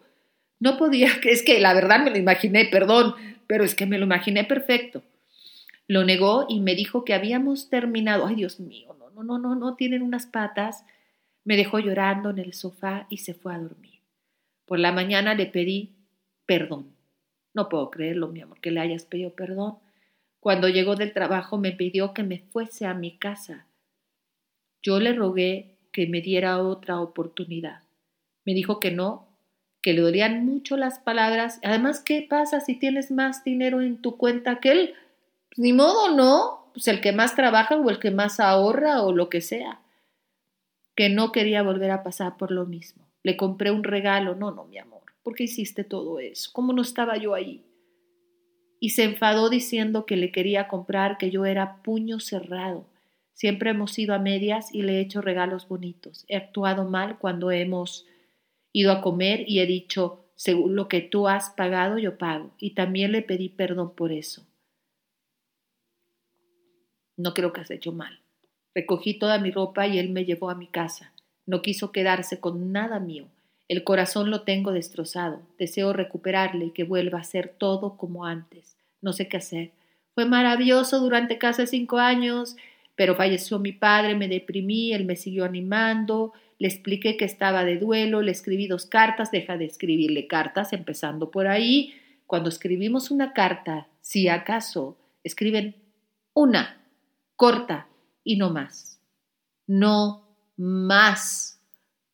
No 0.58 0.78
podía, 0.78 1.10
es 1.24 1.42
que 1.42 1.60
la 1.60 1.74
verdad 1.74 2.02
me 2.02 2.10
lo 2.10 2.16
imaginé, 2.16 2.64
perdón, 2.64 3.14
pero 3.46 3.62
es 3.62 3.74
que 3.74 3.84
me 3.84 3.98
lo 3.98 4.06
imaginé 4.06 4.44
perfecto. 4.44 5.02
Lo 5.86 6.04
negó 6.04 6.46
y 6.48 6.60
me 6.60 6.74
dijo 6.74 7.04
que 7.04 7.12
habíamos 7.12 7.68
terminado. 7.68 8.26
Ay, 8.26 8.36
Dios 8.36 8.58
mío, 8.58 8.96
no, 8.98 9.10
no, 9.10 9.22
no, 9.22 9.38
no, 9.38 9.54
no, 9.54 9.74
tienen 9.74 10.00
unas 10.00 10.24
patas. 10.24 10.86
Me 11.44 11.58
dejó 11.58 11.78
llorando 11.78 12.30
en 12.30 12.38
el 12.38 12.54
sofá 12.54 13.06
y 13.10 13.18
se 13.18 13.34
fue 13.34 13.54
a 13.54 13.58
dormir. 13.58 14.00
Por 14.64 14.78
la 14.78 14.92
mañana 14.92 15.34
le 15.34 15.44
pedí 15.44 15.99
perdón. 16.50 16.96
No 17.54 17.68
puedo 17.68 17.92
creerlo, 17.92 18.26
mi 18.26 18.40
amor, 18.40 18.58
que 18.60 18.72
le 18.72 18.80
hayas 18.80 19.04
pedido 19.04 19.30
perdón. 19.36 19.76
Cuando 20.40 20.68
llegó 20.68 20.96
del 20.96 21.12
trabajo 21.12 21.58
me 21.58 21.70
pidió 21.70 22.12
que 22.12 22.24
me 22.24 22.40
fuese 22.40 22.86
a 22.86 22.92
mi 22.92 23.16
casa. 23.18 23.68
Yo 24.82 24.98
le 24.98 25.12
rogué 25.12 25.76
que 25.92 26.08
me 26.08 26.20
diera 26.20 26.60
otra 26.60 27.00
oportunidad. 27.00 27.84
Me 28.44 28.52
dijo 28.52 28.80
que 28.80 28.90
no 28.90 29.28
que 29.80 29.92
le 29.92 30.00
dolían 30.00 30.44
mucho 30.44 30.76
las 30.76 30.98
palabras. 30.98 31.60
Además, 31.62 32.00
¿qué 32.00 32.26
pasa 32.28 32.58
si 32.58 32.74
tienes 32.74 33.12
más 33.12 33.44
dinero 33.44 33.80
en 33.80 34.02
tu 34.02 34.16
cuenta 34.16 34.58
que 34.58 34.72
él? 34.72 34.94
Pues, 35.50 35.60
ni 35.60 35.72
modo, 35.72 36.16
¿no? 36.16 36.66
Pues 36.74 36.88
el 36.88 37.00
que 37.00 37.12
más 37.12 37.36
trabaja 37.36 37.76
o 37.76 37.90
el 37.90 38.00
que 38.00 38.10
más 38.10 38.40
ahorra 38.40 39.02
o 39.02 39.12
lo 39.12 39.28
que 39.28 39.40
sea. 39.40 39.82
Que 40.96 41.10
no 41.10 41.30
quería 41.30 41.62
volver 41.62 41.92
a 41.92 42.02
pasar 42.02 42.36
por 42.36 42.50
lo 42.50 42.66
mismo. 42.66 43.06
Le 43.22 43.36
compré 43.36 43.70
un 43.70 43.84
regalo. 43.84 44.34
No, 44.34 44.50
no, 44.50 44.64
mi 44.64 44.78
amor. 44.78 45.09
¿Por 45.22 45.34
qué 45.34 45.44
hiciste 45.44 45.84
todo 45.84 46.18
eso? 46.18 46.50
¿Cómo 46.52 46.72
no 46.72 46.82
estaba 46.82 47.16
yo 47.16 47.34
ahí? 47.34 47.64
Y 48.78 48.90
se 48.90 49.04
enfadó 49.04 49.50
diciendo 49.50 50.06
que 50.06 50.16
le 50.16 50.32
quería 50.32 50.68
comprar, 50.68 51.18
que 51.18 51.30
yo 51.30 51.44
era 51.44 51.82
puño 51.82 52.18
cerrado. 52.20 52.86
Siempre 53.34 53.70
hemos 53.70 53.98
ido 53.98 54.14
a 54.14 54.18
medias 54.18 54.74
y 54.74 54.82
le 54.82 54.94
he 54.94 55.00
hecho 55.00 55.20
regalos 55.20 55.68
bonitos. 55.68 56.24
He 56.28 56.36
actuado 56.36 56.84
mal 56.84 57.18
cuando 57.18 57.50
hemos 57.50 58.06
ido 58.72 58.92
a 58.92 59.02
comer 59.02 59.44
y 59.46 59.60
he 59.60 59.66
dicho, 59.66 60.24
según 60.34 60.74
lo 60.76 60.88
que 60.88 61.02
tú 61.02 61.28
has 61.28 61.50
pagado, 61.50 61.98
yo 61.98 62.16
pago. 62.16 62.52
Y 62.58 62.70
también 62.74 63.12
le 63.12 63.20
pedí 63.20 63.50
perdón 63.50 63.94
por 63.94 64.12
eso. 64.12 64.46
No 67.16 67.34
creo 67.34 67.52
que 67.52 67.60
has 67.60 67.70
hecho 67.70 67.92
mal. 67.92 68.20
Recogí 68.74 69.18
toda 69.18 69.38
mi 69.38 69.50
ropa 69.50 69.86
y 69.86 69.98
él 69.98 70.08
me 70.08 70.24
llevó 70.24 70.48
a 70.48 70.54
mi 70.54 70.68
casa. 70.68 71.12
No 71.44 71.60
quiso 71.60 71.92
quedarse 71.92 72.40
con 72.40 72.72
nada 72.72 73.00
mío. 73.00 73.26
El 73.70 73.84
corazón 73.84 74.32
lo 74.32 74.42
tengo 74.42 74.72
destrozado. 74.72 75.42
Deseo 75.56 75.92
recuperarle 75.92 76.64
y 76.64 76.70
que 76.72 76.82
vuelva 76.82 77.20
a 77.20 77.22
ser 77.22 77.54
todo 77.56 77.96
como 77.96 78.26
antes. 78.26 78.76
No 79.00 79.12
sé 79.12 79.28
qué 79.28 79.36
hacer. 79.36 79.70
Fue 80.12 80.24
maravilloso 80.24 80.98
durante 80.98 81.38
casi 81.38 81.68
cinco 81.68 81.98
años, 81.98 82.56
pero 82.96 83.14
falleció 83.14 83.60
mi 83.60 83.70
padre, 83.70 84.16
me 84.16 84.26
deprimí, 84.26 84.92
él 84.92 85.04
me 85.04 85.14
siguió 85.14 85.44
animando, 85.44 86.32
le 86.58 86.66
expliqué 86.66 87.16
que 87.16 87.24
estaba 87.24 87.64
de 87.64 87.78
duelo, 87.78 88.22
le 88.22 88.32
escribí 88.32 88.66
dos 88.66 88.86
cartas, 88.86 89.30
deja 89.30 89.56
de 89.56 89.66
escribirle 89.66 90.26
cartas, 90.26 90.72
empezando 90.72 91.30
por 91.30 91.46
ahí. 91.46 91.94
Cuando 92.26 92.48
escribimos 92.48 93.12
una 93.12 93.32
carta, 93.32 93.86
si 94.00 94.26
acaso 94.26 94.98
escriben 95.22 95.76
una, 96.34 96.82
corta 97.36 97.86
y 98.24 98.34
no 98.34 98.50
más. 98.50 98.98
No 99.68 100.24
más. 100.56 101.59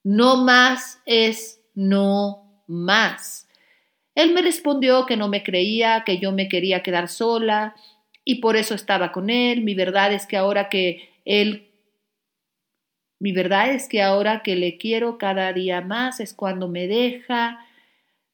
No 0.08 0.36
más 0.36 1.00
es 1.04 1.60
no 1.74 2.62
más. 2.68 3.48
Él 4.14 4.32
me 4.34 4.40
respondió 4.40 5.04
que 5.04 5.16
no 5.16 5.26
me 5.26 5.42
creía, 5.42 6.04
que 6.06 6.18
yo 6.18 6.30
me 6.30 6.48
quería 6.48 6.84
quedar 6.84 7.08
sola 7.08 7.74
y 8.24 8.36
por 8.36 8.54
eso 8.54 8.76
estaba 8.76 9.10
con 9.10 9.30
él. 9.30 9.62
Mi 9.62 9.74
verdad 9.74 10.12
es 10.12 10.28
que 10.28 10.36
ahora 10.36 10.68
que 10.68 11.10
él 11.24 11.72
mi 13.18 13.32
verdad 13.32 13.72
es 13.72 13.88
que 13.88 14.00
ahora 14.00 14.44
que 14.44 14.54
le 14.54 14.78
quiero 14.78 15.18
cada 15.18 15.52
día 15.52 15.80
más 15.80 16.20
es 16.20 16.34
cuando 16.34 16.68
me 16.68 16.86
deja. 16.86 17.58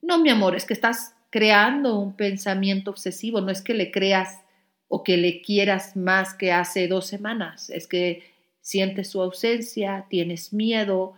No, 0.02 0.18
mi 0.18 0.28
amor, 0.28 0.54
es 0.54 0.66
que 0.66 0.74
estás 0.74 1.14
creando 1.30 1.98
un 1.98 2.16
pensamiento 2.16 2.90
obsesivo, 2.90 3.40
no 3.40 3.50
es 3.50 3.62
que 3.62 3.72
le 3.72 3.90
creas 3.90 4.42
o 4.88 5.02
que 5.02 5.16
le 5.16 5.40
quieras 5.40 5.96
más 5.96 6.34
que 6.34 6.52
hace 6.52 6.86
dos 6.86 7.06
semanas, 7.06 7.70
es 7.70 7.86
que 7.86 8.24
sientes 8.60 9.08
su 9.08 9.22
ausencia, 9.22 10.04
tienes 10.10 10.52
miedo 10.52 11.14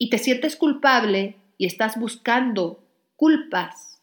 y 0.00 0.08
te 0.08 0.16
sientes 0.18 0.56
culpable 0.56 1.36
y 1.58 1.66
estás 1.66 2.00
buscando 2.00 2.82
culpas 3.16 4.00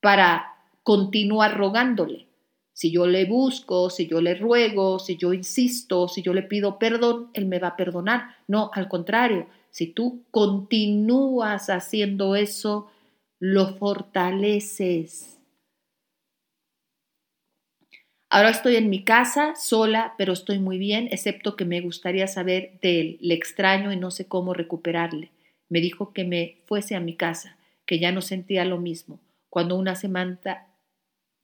para 0.00 0.54
continuar 0.84 1.58
rogándole. 1.58 2.28
Si 2.72 2.92
yo 2.92 3.08
le 3.08 3.24
busco, 3.24 3.90
si 3.90 4.06
yo 4.06 4.20
le 4.20 4.36
ruego, 4.36 5.00
si 5.00 5.16
yo 5.16 5.32
insisto, 5.32 6.06
si 6.06 6.22
yo 6.22 6.32
le 6.32 6.42
pido 6.42 6.78
perdón, 6.78 7.30
Él 7.34 7.46
me 7.46 7.58
va 7.58 7.68
a 7.68 7.76
perdonar. 7.76 8.36
No, 8.46 8.70
al 8.72 8.88
contrario, 8.88 9.48
si 9.70 9.88
tú 9.88 10.24
continúas 10.30 11.70
haciendo 11.70 12.36
eso, 12.36 12.86
lo 13.40 13.74
fortaleces. 13.74 15.41
Ahora 18.34 18.48
estoy 18.48 18.76
en 18.76 18.88
mi 18.88 19.04
casa, 19.04 19.54
sola, 19.56 20.14
pero 20.16 20.32
estoy 20.32 20.58
muy 20.58 20.78
bien, 20.78 21.06
excepto 21.10 21.54
que 21.54 21.66
me 21.66 21.82
gustaría 21.82 22.26
saber 22.26 22.78
de 22.80 22.98
él. 22.98 23.18
Le 23.20 23.34
extraño 23.34 23.92
y 23.92 23.98
no 23.98 24.10
sé 24.10 24.26
cómo 24.26 24.54
recuperarle. 24.54 25.30
Me 25.68 25.82
dijo 25.82 26.14
que 26.14 26.24
me 26.24 26.56
fuese 26.64 26.96
a 26.96 27.00
mi 27.00 27.14
casa, 27.14 27.58
que 27.84 27.98
ya 27.98 28.10
no 28.10 28.22
sentía 28.22 28.64
lo 28.64 28.78
mismo. 28.78 29.20
Cuando 29.50 29.76
una 29.76 29.96
semana 29.96 30.38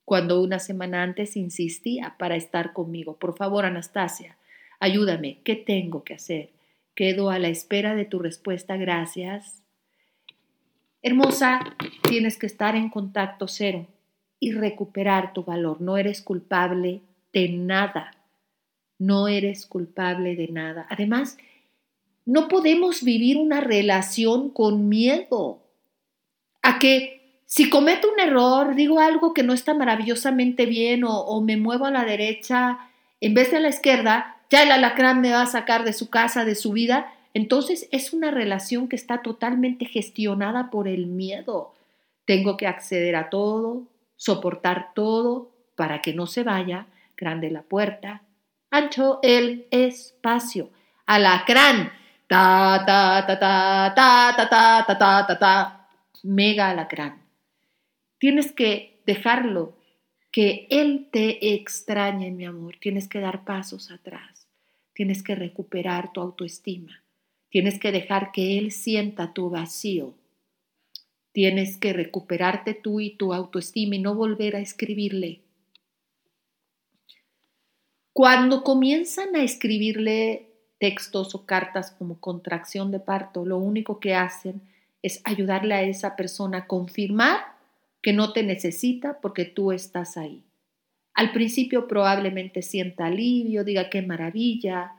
cuando 0.03 0.41
una 0.41 0.57
semana 0.57 1.03
antes 1.03 1.37
insistía 1.37 2.15
para 2.17 2.35
estar 2.35 2.73
conmigo. 2.73 3.17
Por 3.17 3.37
favor, 3.37 3.65
Anastasia, 3.65 4.37
ayúdame. 4.79 5.41
¿Qué 5.43 5.55
tengo 5.55 6.03
que 6.03 6.15
hacer? 6.15 6.49
Quedo 6.95 7.29
a 7.29 7.37
la 7.37 7.49
espera 7.49 7.93
de 7.93 8.05
tu 8.05 8.17
respuesta. 8.17 8.77
Gracias. 8.77 9.61
Hermosa, 11.03 11.59
tienes 12.09 12.39
que 12.39 12.47
estar 12.47 12.75
en 12.75 12.89
contacto 12.89 13.47
cero 13.47 13.85
y 14.39 14.51
recuperar 14.51 15.33
tu 15.33 15.43
valor. 15.43 15.81
No 15.81 15.97
eres 15.97 16.21
culpable 16.21 17.01
de 17.33 17.49
nada. 17.49 18.11
No 18.97 19.27
eres 19.27 19.65
culpable 19.65 20.35
de 20.35 20.47
nada. 20.47 20.85
Además, 20.89 21.37
no 22.25 22.47
podemos 22.47 23.03
vivir 23.03 23.37
una 23.37 23.61
relación 23.61 24.49
con 24.49 24.87
miedo 24.87 25.61
a 26.61 26.79
que 26.79 27.41
si 27.45 27.69
cometo 27.69 28.07
un 28.11 28.19
error, 28.19 28.75
digo 28.75 28.99
algo 28.99 29.33
que 29.33 29.41
no 29.41 29.53
está 29.53 29.73
maravillosamente 29.73 30.67
bien 30.67 31.03
o, 31.03 31.41
me 31.41 31.57
muevo 31.57 31.85
a 31.85 31.91
la 31.91 32.05
derecha 32.05 32.77
en 33.21 33.33
vez 33.33 33.49
de 33.49 33.57
a 33.57 33.59
la 33.59 33.69
izquierda, 33.69 34.37
ya 34.51 34.61
el 34.61 34.71
alacrán 34.71 35.21
me 35.21 35.31
va 35.31 35.41
a 35.41 35.47
sacar 35.47 35.83
de 35.83 35.93
su 35.93 36.11
casa, 36.11 36.45
de 36.45 36.53
su 36.53 36.71
vida, 36.71 37.11
entonces 37.33 37.87
es 37.91 38.13
una 38.13 38.29
relación 38.29 38.87
que 38.87 38.95
está 38.95 39.23
totalmente 39.23 39.85
gestionada 39.85 40.69
por 40.69 40.87
el 40.87 41.07
miedo. 41.07 41.73
Tengo 42.25 42.55
que 42.55 42.67
acceder 42.67 43.15
a 43.15 43.29
todo, 43.29 43.87
soportar 44.19 44.93
todo 44.93 45.49
para 45.75 46.01
que 46.01 46.13
no 46.13 46.27
se 46.27 46.43
vaya, 46.43 46.87
grande 47.15 47.49
la 47.49 47.61
puerta, 47.63 48.23
ancho 48.69 49.19
el 49.23 49.65
espacio, 49.71 50.69
alacrán, 51.05 51.91
ta 52.27 52.83
ta 52.85 53.25
ta 53.25 53.39
ta 53.39 53.93
ta 53.95 54.35
ta 54.35 54.49
ta 54.49 54.85
ta 54.85 54.97
ta 54.97 55.27
ta 55.27 55.39
ta, 55.39 55.89
mega 56.23 56.69
alacrán. 56.69 57.23
Tienes 58.17 58.51
que 58.51 59.01
dejarlo, 59.05 59.79
que 60.31 60.67
él 60.69 61.07
te 61.11 61.55
extrañe, 61.55 62.31
mi 62.31 62.45
amor. 62.45 62.75
Tienes 62.79 63.07
que 63.07 63.19
dar 63.19 63.45
pasos 63.45 63.89
atrás. 63.89 64.47
Tienes 64.93 65.23
que 65.23 65.35
recuperar 65.35 66.11
tu 66.11 66.21
autoestima. 66.21 67.03
Tienes 67.49 67.79
que 67.79 67.91
dejar 67.91 68.31
que 68.31 68.57
él 68.57 68.71
sienta 68.71 69.33
tu 69.33 69.49
vacío. 69.49 70.18
Tienes 71.31 71.77
que 71.77 71.93
recuperarte 71.93 72.73
tú 72.73 72.99
y 72.99 73.15
tu 73.15 73.33
autoestima 73.33 73.95
y 73.95 73.99
no 73.99 74.15
volver 74.15 74.55
a 74.55 74.59
escribirle. 74.59 75.41
Cuando 78.13 78.63
comienzan 78.63 79.35
a 79.35 79.43
escribirle 79.43 80.49
textos 80.79 81.35
o 81.35 81.45
cartas 81.45 81.91
como 81.91 82.19
contracción 82.19 82.91
de 82.91 82.99
parto, 82.99 83.45
lo 83.45 83.57
único 83.57 83.99
que 83.99 84.15
hacen 84.15 84.61
es 85.01 85.21
ayudarle 85.23 85.75
a 85.75 85.83
esa 85.83 86.15
persona 86.15 86.59
a 86.59 86.67
confirmar 86.67 87.39
que 88.01 88.13
no 88.13 88.33
te 88.33 88.43
necesita 88.43 89.19
porque 89.21 89.45
tú 89.45 89.71
estás 89.71 90.17
ahí. 90.17 90.43
Al 91.13 91.31
principio 91.31 91.87
probablemente 91.87 92.61
sienta 92.61 93.07
alivio, 93.07 93.63
diga 93.63 93.89
qué 93.89 94.01
maravilla, 94.01 94.93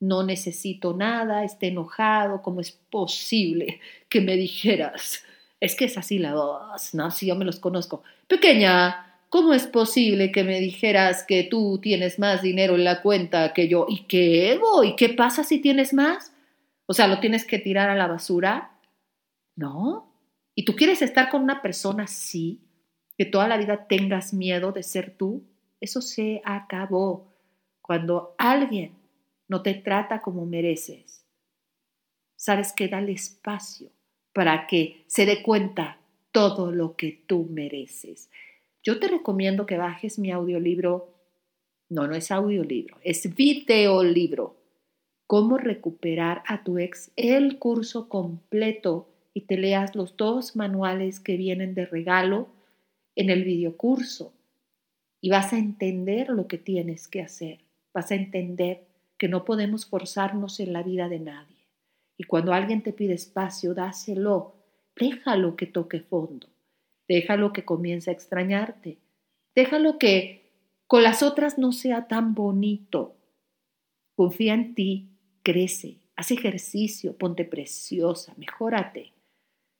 no 0.00 0.22
necesito 0.22 0.94
nada, 0.94 1.44
esté 1.44 1.68
enojado, 1.68 2.42
¿cómo 2.42 2.60
es 2.60 2.72
posible 2.72 3.80
que 4.08 4.20
me 4.20 4.36
dijeras? 4.36 5.24
Es 5.60 5.74
que 5.74 5.86
es 5.86 5.98
así 5.98 6.18
la 6.18 6.34
voz, 6.34 6.94
¿no? 6.94 7.10
Si 7.10 7.26
yo 7.26 7.34
me 7.34 7.44
los 7.44 7.58
conozco. 7.58 8.02
Pequeña, 8.26 9.20
¿cómo 9.28 9.52
es 9.54 9.66
posible 9.66 10.30
que 10.30 10.44
me 10.44 10.60
dijeras 10.60 11.24
que 11.26 11.44
tú 11.44 11.78
tienes 11.82 12.18
más 12.18 12.42
dinero 12.42 12.76
en 12.76 12.84
la 12.84 13.02
cuenta 13.02 13.52
que 13.52 13.68
yo? 13.68 13.86
¿Y 13.88 14.04
qué 14.04 14.52
ego? 14.52 14.84
¿Y 14.84 14.94
qué 14.96 15.08
pasa 15.08 15.42
si 15.44 15.58
tienes 15.58 15.92
más? 15.92 16.32
O 16.86 16.94
sea, 16.94 17.08
¿lo 17.08 17.20
tienes 17.20 17.44
que 17.44 17.58
tirar 17.58 17.90
a 17.90 17.96
la 17.96 18.06
basura? 18.06 18.78
No, 19.56 20.08
y 20.58 20.64
tú 20.64 20.74
quieres 20.74 21.02
estar 21.02 21.30
con 21.30 21.42
una 21.42 21.62
persona 21.62 22.02
así, 22.02 22.60
que 23.16 23.24
toda 23.24 23.46
la 23.46 23.56
vida 23.56 23.86
tengas 23.86 24.34
miedo 24.34 24.72
de 24.72 24.82
ser 24.82 25.16
tú, 25.16 25.44
eso 25.80 26.00
se 26.00 26.42
acabó. 26.44 27.32
Cuando 27.80 28.34
alguien 28.38 28.98
no 29.46 29.62
te 29.62 29.74
trata 29.74 30.20
como 30.20 30.46
mereces, 30.46 31.24
sabes 32.34 32.72
que 32.72 32.88
dale 32.88 33.12
espacio 33.12 33.92
para 34.38 34.68
que 34.68 35.02
se 35.08 35.26
dé 35.26 35.42
cuenta 35.42 35.98
todo 36.30 36.70
lo 36.70 36.94
que 36.94 37.24
tú 37.26 37.48
mereces. 37.50 38.30
Yo 38.84 39.00
te 39.00 39.08
recomiendo 39.08 39.66
que 39.66 39.76
bajes 39.76 40.16
mi 40.20 40.30
audiolibro, 40.30 41.12
no, 41.88 42.06
no 42.06 42.14
es 42.14 42.30
audiolibro, 42.30 42.98
es 43.02 43.34
videolibro. 43.34 44.54
Cómo 45.26 45.58
recuperar 45.58 46.44
a 46.46 46.62
tu 46.62 46.78
ex, 46.78 47.10
el 47.16 47.58
curso 47.58 48.08
completo 48.08 49.08
y 49.34 49.40
te 49.40 49.56
leas 49.56 49.96
los 49.96 50.16
dos 50.16 50.54
manuales 50.54 51.18
que 51.18 51.36
vienen 51.36 51.74
de 51.74 51.86
regalo 51.86 52.46
en 53.16 53.30
el 53.30 53.42
videocurso 53.42 54.32
y 55.20 55.30
vas 55.30 55.52
a 55.52 55.58
entender 55.58 56.28
lo 56.28 56.46
que 56.46 56.58
tienes 56.58 57.08
que 57.08 57.22
hacer. 57.22 57.58
Vas 57.92 58.12
a 58.12 58.14
entender 58.14 58.86
que 59.16 59.26
no 59.26 59.44
podemos 59.44 59.86
forzarnos 59.86 60.60
en 60.60 60.72
la 60.72 60.84
vida 60.84 61.08
de 61.08 61.18
nadie. 61.18 61.57
Y 62.18 62.24
cuando 62.24 62.52
alguien 62.52 62.82
te 62.82 62.92
pide 62.92 63.14
espacio, 63.14 63.72
dáselo. 63.72 64.56
Déjalo 64.96 65.56
que 65.56 65.66
toque 65.66 66.00
fondo. 66.00 66.48
Déjalo 67.08 67.52
que 67.52 67.64
comience 67.64 68.10
a 68.10 68.12
extrañarte. 68.12 68.98
Déjalo 69.54 69.98
que 69.98 70.50
con 70.88 71.04
las 71.04 71.22
otras 71.22 71.58
no 71.58 71.70
sea 71.72 72.08
tan 72.08 72.34
bonito. 72.34 73.16
Confía 74.16 74.54
en 74.54 74.74
ti, 74.74 75.10
crece, 75.44 76.00
haz 76.16 76.32
ejercicio, 76.32 77.16
ponte 77.16 77.44
preciosa, 77.44 78.34
mejórate. 78.36 79.12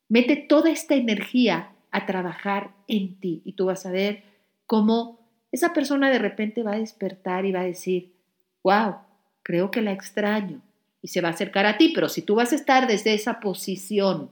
Mete 0.09 0.37
toda 0.37 0.71
esta 0.71 0.95
energía 0.95 1.73
a 1.91 2.07
trabajar 2.07 2.73
en 2.87 3.19
ti 3.19 3.43
y 3.45 3.55
tú 3.55 3.67
vas 3.67 3.85
a 3.85 3.91
ver 3.91 4.23
cómo 4.65 5.19
esa 5.51 5.73
persona 5.73 6.09
de 6.09 6.19
repente 6.19 6.63
va 6.63 6.75
a 6.75 6.79
despertar 6.79 7.47
y 7.47 7.53
va 7.53 7.61
a 7.61 7.65
decir, 7.65 8.15
wow, 8.63 8.97
creo 9.43 9.71
que 9.73 9.83
la 9.83 9.93
extraño 9.93 10.63
y 11.01 11.09
se 11.09 11.21
va 11.21 11.29
a 11.29 11.33
acercar 11.33 11.67
a 11.67 11.79
ti, 11.79 11.93
pero 11.95 12.09
si 12.09 12.23
tú 12.23 12.35
vas 12.35 12.53
a 12.53 12.57
estar 12.57 12.87
desde 12.87 13.15
esa 13.15 13.41
posición 13.41 14.31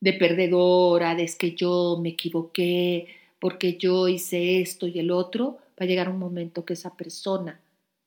de 0.00 0.12
perdedora, 0.12 1.14
de 1.14 1.30
que 1.38 1.54
yo 1.54 1.98
me 2.00 2.10
equivoqué, 2.10 3.08
porque 3.40 3.76
yo 3.76 4.08
hice 4.08 4.60
esto 4.60 4.86
y 4.86 4.98
el 4.98 5.10
otro, 5.10 5.58
va 5.80 5.84
a 5.84 5.86
llegar 5.86 6.08
un 6.08 6.18
momento 6.18 6.64
que 6.64 6.74
esa 6.74 6.96
persona 6.96 7.60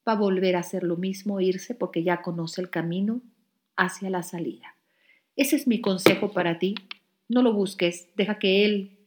va 0.07 0.13
a 0.13 0.15
volver 0.15 0.55
a 0.55 0.59
hacer 0.59 0.83
lo 0.83 0.95
mismo, 0.95 1.39
irse 1.41 1.75
porque 1.75 2.03
ya 2.03 2.21
conoce 2.21 2.61
el 2.61 2.69
camino 2.69 3.21
hacia 3.75 4.09
la 4.09 4.23
salida. 4.23 4.75
Ese 5.35 5.55
es 5.55 5.67
mi 5.67 5.81
consejo 5.81 6.31
para 6.31 6.57
ti. 6.59 6.75
No 7.27 7.41
lo 7.41 7.53
busques, 7.53 8.07
deja 8.15 8.39
que 8.39 8.65
Él 8.65 8.97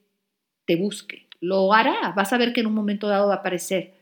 te 0.64 0.77
busque. 0.77 1.29
Lo 1.40 1.73
hará, 1.73 2.12
vas 2.14 2.33
a 2.33 2.38
ver 2.38 2.53
que 2.53 2.61
en 2.61 2.68
un 2.68 2.75
momento 2.75 3.09
dado 3.09 3.29
va 3.29 3.35
a 3.35 3.38
aparecer, 3.38 3.95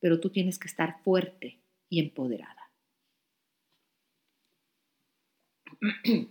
pero 0.00 0.20
tú 0.20 0.30
tienes 0.30 0.58
que 0.58 0.68
estar 0.68 1.02
fuerte 1.02 1.58
y 1.88 2.00
empoderada. 2.00 2.70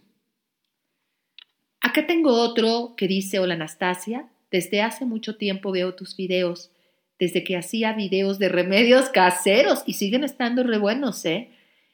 Acá 1.82 2.06
tengo 2.06 2.34
otro 2.34 2.96
que 2.98 3.08
dice, 3.08 3.40
hola 3.40 3.54
Anastasia, 3.54 4.30
desde 4.52 4.82
hace 4.82 5.06
mucho 5.06 5.38
tiempo 5.38 5.72
veo 5.72 5.96
tus 5.96 6.16
videos, 6.16 6.72
desde 7.20 7.44
que 7.44 7.58
hacía 7.58 7.94
videos 7.94 8.40
de 8.40 8.50
remedios 8.50 9.10
caseros 9.10 9.84
y 9.86 9.94
siguen 9.94 10.24
estando 10.24 10.64
re 10.64 10.78
buenos, 10.78 11.26
¿eh? 11.26 11.50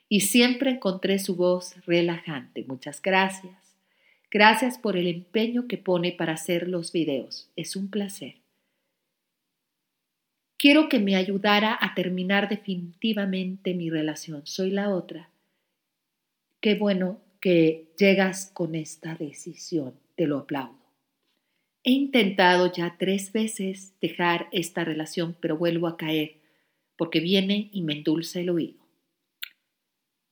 y 0.10 0.20
siempre 0.20 0.70
encontré 0.70 1.18
su 1.18 1.36
voz 1.36 1.76
relajante. 1.88 2.64
Muchas 2.68 3.02
gracias. 3.02 3.56
Gracias 4.30 4.78
por 4.78 4.96
el 4.96 5.08
empeño 5.08 5.68
que 5.68 5.80
pone 5.80 6.12
para 6.12 6.34
hacer 6.34 6.68
los 6.68 6.92
videos. 6.92 7.50
Es 7.56 7.76
un 7.76 7.90
placer. 7.90 8.43
Quiero 10.64 10.88
que 10.88 11.00
me 11.00 11.18
ayudara 11.18 11.78
a 11.78 11.94
terminar 11.94 12.48
definitivamente 12.48 13.74
mi 13.74 13.90
relación. 13.90 14.44
Soy 14.46 14.72
la 14.72 14.92
otra. 14.92 15.30
Qué 16.62 16.76
bueno 16.76 17.20
que 17.42 17.92
llegas 17.98 18.50
con 18.54 18.74
esta 18.74 19.14
decisión. 19.16 19.96
Te 20.16 20.26
lo 20.26 20.38
aplaudo. 20.38 20.80
He 21.84 21.92
intentado 21.92 22.72
ya 22.72 22.96
tres 22.98 23.34
veces 23.34 23.94
dejar 24.00 24.48
esta 24.54 24.86
relación, 24.86 25.36
pero 25.42 25.58
vuelvo 25.58 25.86
a 25.86 25.98
caer 25.98 26.38
porque 26.96 27.20
viene 27.20 27.70
y 27.74 27.82
me 27.82 27.92
endulza 27.92 28.40
el 28.40 28.50
oído. 28.50 28.80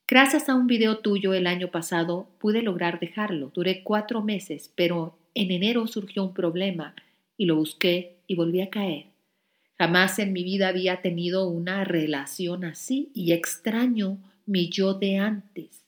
Gracias 0.08 0.48
a 0.48 0.56
un 0.56 0.68
video 0.68 1.00
tuyo 1.00 1.34
el 1.34 1.46
año 1.46 1.72
pasado 1.72 2.30
pude 2.40 2.62
lograr 2.62 3.02
dejarlo. 3.02 3.52
Duré 3.54 3.84
cuatro 3.84 4.22
meses, 4.22 4.72
pero 4.76 5.20
en 5.34 5.52
enero 5.52 5.88
surgió 5.88 6.24
un 6.24 6.34
problema 6.34 6.96
y 7.36 7.48
lo 7.48 7.58
busqué 7.58 8.16
y 8.28 8.36
volví 8.36 8.62
a 8.62 8.70
caer. 8.70 9.11
Jamás 9.82 10.20
en 10.20 10.32
mi 10.32 10.44
vida 10.44 10.68
había 10.68 11.02
tenido 11.02 11.50
una 11.50 11.84
relación 11.84 12.66
así 12.66 13.10
y 13.16 13.32
extraño 13.32 14.20
mi 14.46 14.70
yo 14.70 14.94
de 14.94 15.18
antes. 15.18 15.84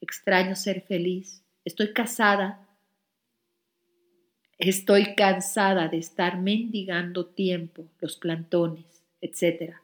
Extraño 0.00 0.56
ser 0.56 0.80
feliz. 0.80 1.44
Estoy 1.64 1.92
casada. 1.92 2.66
Estoy 4.58 5.14
cansada 5.14 5.86
de 5.86 5.98
estar 5.98 6.40
mendigando 6.40 7.26
tiempo, 7.26 7.86
los 8.00 8.16
plantones, 8.16 9.04
etcétera. 9.20 9.82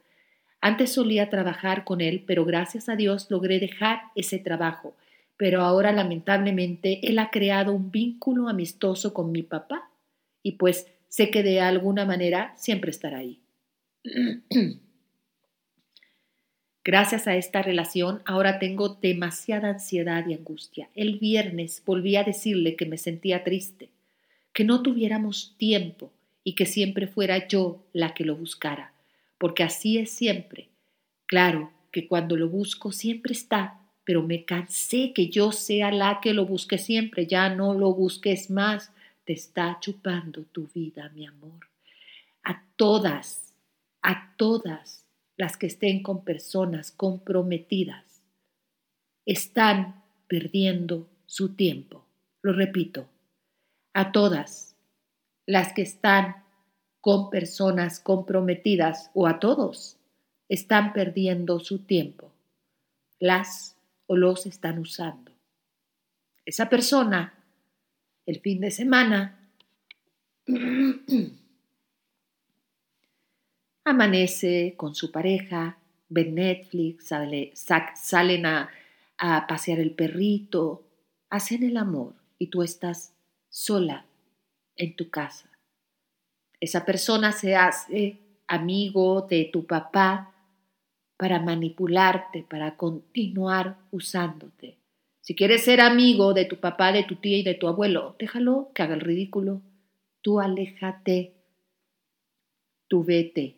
Antes 0.59 0.91
solía 0.91 1.29
trabajar 1.29 1.85
con 1.85 2.01
él, 2.01 2.25
pero 2.27 2.43
gracias 2.43 2.89
a 2.89 2.97
Dios 2.97 3.31
logré 3.31 3.61
dejar 3.61 4.01
ese 4.15 4.37
trabajo. 4.37 4.97
Pero 5.37 5.61
ahora 5.61 5.93
lamentablemente 5.93 6.99
él 7.07 7.19
ha 7.19 7.29
creado 7.29 7.71
un 7.71 7.89
vínculo 7.89 8.49
amistoso 8.49 9.13
con 9.13 9.31
mi 9.31 9.43
papá 9.43 9.89
y 10.43 10.57
pues 10.57 10.87
sé 11.07 11.31
que 11.31 11.41
de 11.41 11.61
alguna 11.61 12.03
manera 12.03 12.53
siempre 12.57 12.91
estará 12.91 13.19
ahí. 13.19 13.39
Gracias 16.83 17.27
a 17.27 17.35
esta 17.35 17.61
relación 17.63 18.21
ahora 18.25 18.59
tengo 18.59 18.89
demasiada 18.89 19.69
ansiedad 19.69 20.25
y 20.27 20.33
angustia. 20.33 20.89
El 20.95 21.17
viernes 21.17 21.81
volví 21.85 22.15
a 22.15 22.23
decirle 22.23 22.75
que 22.75 22.85
me 22.85 22.97
sentía 22.97 23.43
triste, 23.43 23.89
que 24.53 24.63
no 24.63 24.83
tuviéramos 24.83 25.55
tiempo 25.57 26.11
y 26.43 26.53
que 26.53 26.65
siempre 26.67 27.07
fuera 27.07 27.47
yo 27.47 27.83
la 27.91 28.13
que 28.13 28.23
lo 28.23 28.35
buscara 28.35 28.95
porque 29.37 29.63
así 29.63 29.97
es 29.97 30.11
siempre. 30.11 30.69
Claro 31.25 31.71
que 31.91 32.07
cuando 32.07 32.35
lo 32.35 32.49
busco 32.49 32.91
siempre 32.91 33.33
está, 33.33 33.79
pero 34.03 34.21
me 34.21 34.45
cansé 34.45 35.13
que 35.13 35.29
yo 35.29 35.51
sea 35.51 35.91
la 35.91 36.19
que 36.21 36.33
lo 36.33 36.45
busque 36.45 36.77
siempre, 36.77 37.25
ya 37.25 37.49
no 37.49 37.73
lo 37.73 37.93
busques 37.93 38.49
más, 38.49 38.91
te 39.23 39.33
está 39.33 39.77
chupando 39.79 40.43
tu 40.51 40.67
vida, 40.73 41.11
mi 41.15 41.25
amor. 41.25 41.67
A 42.43 42.63
todas, 42.75 43.44
a 44.07 44.35
todas 44.37 45.03
las 45.35 45.57
que 45.57 45.65
estén 45.65 46.03
con 46.03 46.23
personas 46.23 46.91
comprometidas, 46.91 48.21
están 49.25 50.03
perdiendo 50.27 51.09
su 51.25 51.55
tiempo. 51.55 52.05
Lo 52.43 52.53
repito, 52.53 53.09
a 53.95 54.11
todas 54.11 54.75
las 55.47 55.73
que 55.73 55.81
están 55.81 56.43
con 57.01 57.31
personas 57.31 57.99
comprometidas 57.99 59.09
o 59.15 59.25
a 59.25 59.39
todos 59.39 59.97
están 60.49 60.93
perdiendo 60.93 61.59
su 61.59 61.79
tiempo. 61.79 62.31
Las 63.19 63.75
o 64.05 64.15
los 64.15 64.45
están 64.45 64.77
usando. 64.77 65.31
Esa 66.45 66.69
persona, 66.69 67.33
el 68.27 68.39
fin 68.39 68.61
de 68.61 68.69
semana, 68.69 69.49
amanece 73.85 74.73
con 74.75 74.95
su 74.95 75.11
pareja, 75.11 75.77
ven 76.09 76.35
Netflix, 76.35 77.11
salen 77.95 78.45
a, 78.45 78.69
a 79.17 79.47
pasear 79.47 79.79
el 79.79 79.91
perrito, 79.91 80.83
hacen 81.29 81.63
el 81.63 81.77
amor 81.77 82.13
y 82.37 82.47
tú 82.47 82.63
estás 82.63 83.13
sola 83.49 84.05
en 84.75 84.95
tu 84.95 85.09
casa. 85.09 85.49
Esa 86.59 86.83
persona 86.83 87.31
se 87.31 87.55
hace 87.55 88.17
amigo 88.47 89.21
de 89.29 89.49
tu 89.51 89.65
papá 89.65 90.33
para 91.17 91.39
manipularte, 91.39 92.43
para 92.43 92.75
continuar 92.75 93.77
usándote. 93.91 94.77
Si 95.21 95.35
quieres 95.35 95.63
ser 95.63 95.81
amigo 95.81 96.33
de 96.33 96.45
tu 96.45 96.57
papá, 96.57 96.91
de 96.91 97.03
tu 97.03 97.15
tía 97.15 97.37
y 97.37 97.43
de 97.43 97.55
tu 97.55 97.67
abuelo, 97.67 98.15
déjalo 98.19 98.71
que 98.73 98.83
haga 98.83 98.95
el 98.95 99.01
ridículo. 99.01 99.61
Tú 100.21 100.39
aléjate, 100.39 101.33
tú 102.87 103.03
vete, 103.03 103.55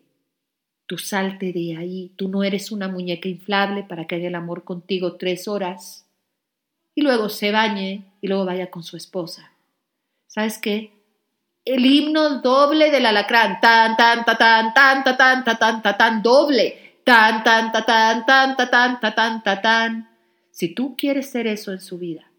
tú 0.88 0.98
salte 0.98 1.54
de 1.54 1.78
ahí. 1.78 2.12
Tú 2.16 2.28
no 2.30 2.44
eres 2.44 2.72
una 2.72 2.88
muñeca 2.88 3.30
inflable 3.30 3.84
para 3.84 4.08
que 4.08 4.16
haga 4.16 4.28
el 4.28 4.36
amor 4.36 4.64
contigo 4.64 5.18
tres 5.18 5.48
horas 5.48 6.08
y 6.96 7.02
luego 7.02 7.30
se 7.30 7.52
bañe 7.52 8.06
y 8.22 8.28
luego 8.28 8.46
vaya 8.46 8.72
con 8.72 8.84
su 8.84 8.98
esposa. 8.98 9.52
¿Sabes 10.26 10.58
qué? 10.58 10.92
El 11.64 11.86
himno 11.86 12.42
doble 12.42 12.90
del 12.90 13.06
alacrán, 13.06 13.60
tan, 13.62 13.96
tan, 13.96 14.26
tan, 14.26 14.38
tan, 14.38 14.74
tan, 14.74 15.04
tan, 15.04 15.18
tan, 15.18 15.44
tan, 15.44 15.82
tan, 15.82 15.98
tan, 15.98 16.24
doble 16.24 16.88
tan, 17.08 17.42
tan, 17.42 17.72
tan, 17.72 17.86
tan, 17.86 18.26
tan, 18.26 18.58
tan, 18.58 19.00
tan, 19.00 19.16
tan, 19.16 19.44
tan, 19.44 19.62
tan. 19.62 20.10
Si 20.52 20.74
tú 20.74 20.98
quieres 20.98 21.30
ser 21.30 21.48
eso 21.48 21.72
en 21.72 21.80
su 21.80 21.98
vida 21.98 22.32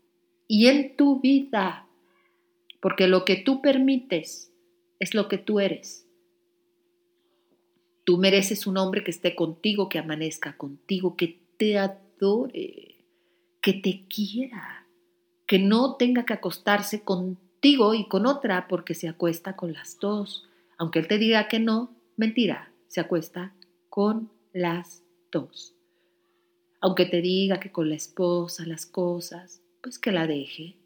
y 0.47 0.67
en 0.67 0.95
tu 0.95 1.21
vida, 1.21 1.87
porque 2.81 3.07
lo 3.07 3.25
que 3.25 3.37
tú 3.37 3.63
permites 3.63 4.53
es 4.99 5.15
lo 5.15 5.29
que 5.29 5.39
tú 5.39 5.61
eres. 5.61 6.08
Tú 8.09 8.17
mereces 8.17 8.67
un 8.67 8.79
hombre 8.79 9.05
que 9.05 9.11
esté 9.11 9.35
contigo, 9.35 9.91
que 9.91 9.99
amanezca 9.99 10.57
contigo, 10.57 11.15
que 11.15 11.41
te 11.59 11.77
adore, 11.77 12.95
que 13.61 13.75
te 13.75 14.07
quiera, 14.09 14.87
que 15.45 15.59
no 15.59 15.97
tenga 15.97 16.25
que 16.25 16.33
acostarse 16.33 17.03
contigo 17.03 17.93
y 17.93 18.09
con 18.09 18.25
otra 18.25 18.67
porque 18.67 18.95
se 18.95 19.09
acuesta 19.09 19.57
con 19.57 19.75
las 19.75 20.01
dos. 20.01 20.49
Aunque 20.79 21.01
él 21.01 21.07
te 21.07 21.19
diga 21.19 21.49
que 21.49 21.61
no, 21.61 21.91
mentira, 22.17 22.73
se 22.87 23.03
acuesta 23.03 23.53
con 23.91 24.31
las 24.55 25.03
dos. 25.31 25.75
Aunque 26.81 27.05
te 27.05 27.21
diga 27.21 27.61
que 27.61 27.71
con 27.71 27.91
la 27.91 27.97
esposa 27.97 28.65
las 28.65 28.87
cosas, 28.87 29.61
pues 29.83 29.99
que 29.99 30.13
la 30.13 30.27
deje, 30.27 30.77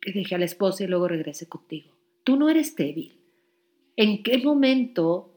que 0.00 0.10
deje 0.10 0.34
a 0.34 0.38
la 0.38 0.46
esposa 0.46 0.82
y 0.82 0.88
luego 0.88 1.06
regrese 1.06 1.46
contigo. 1.46 1.92
Tú 2.24 2.34
no 2.34 2.48
eres 2.48 2.74
débil. 2.74 3.12
¿En 3.94 4.24
qué 4.24 4.38
momento 4.38 5.31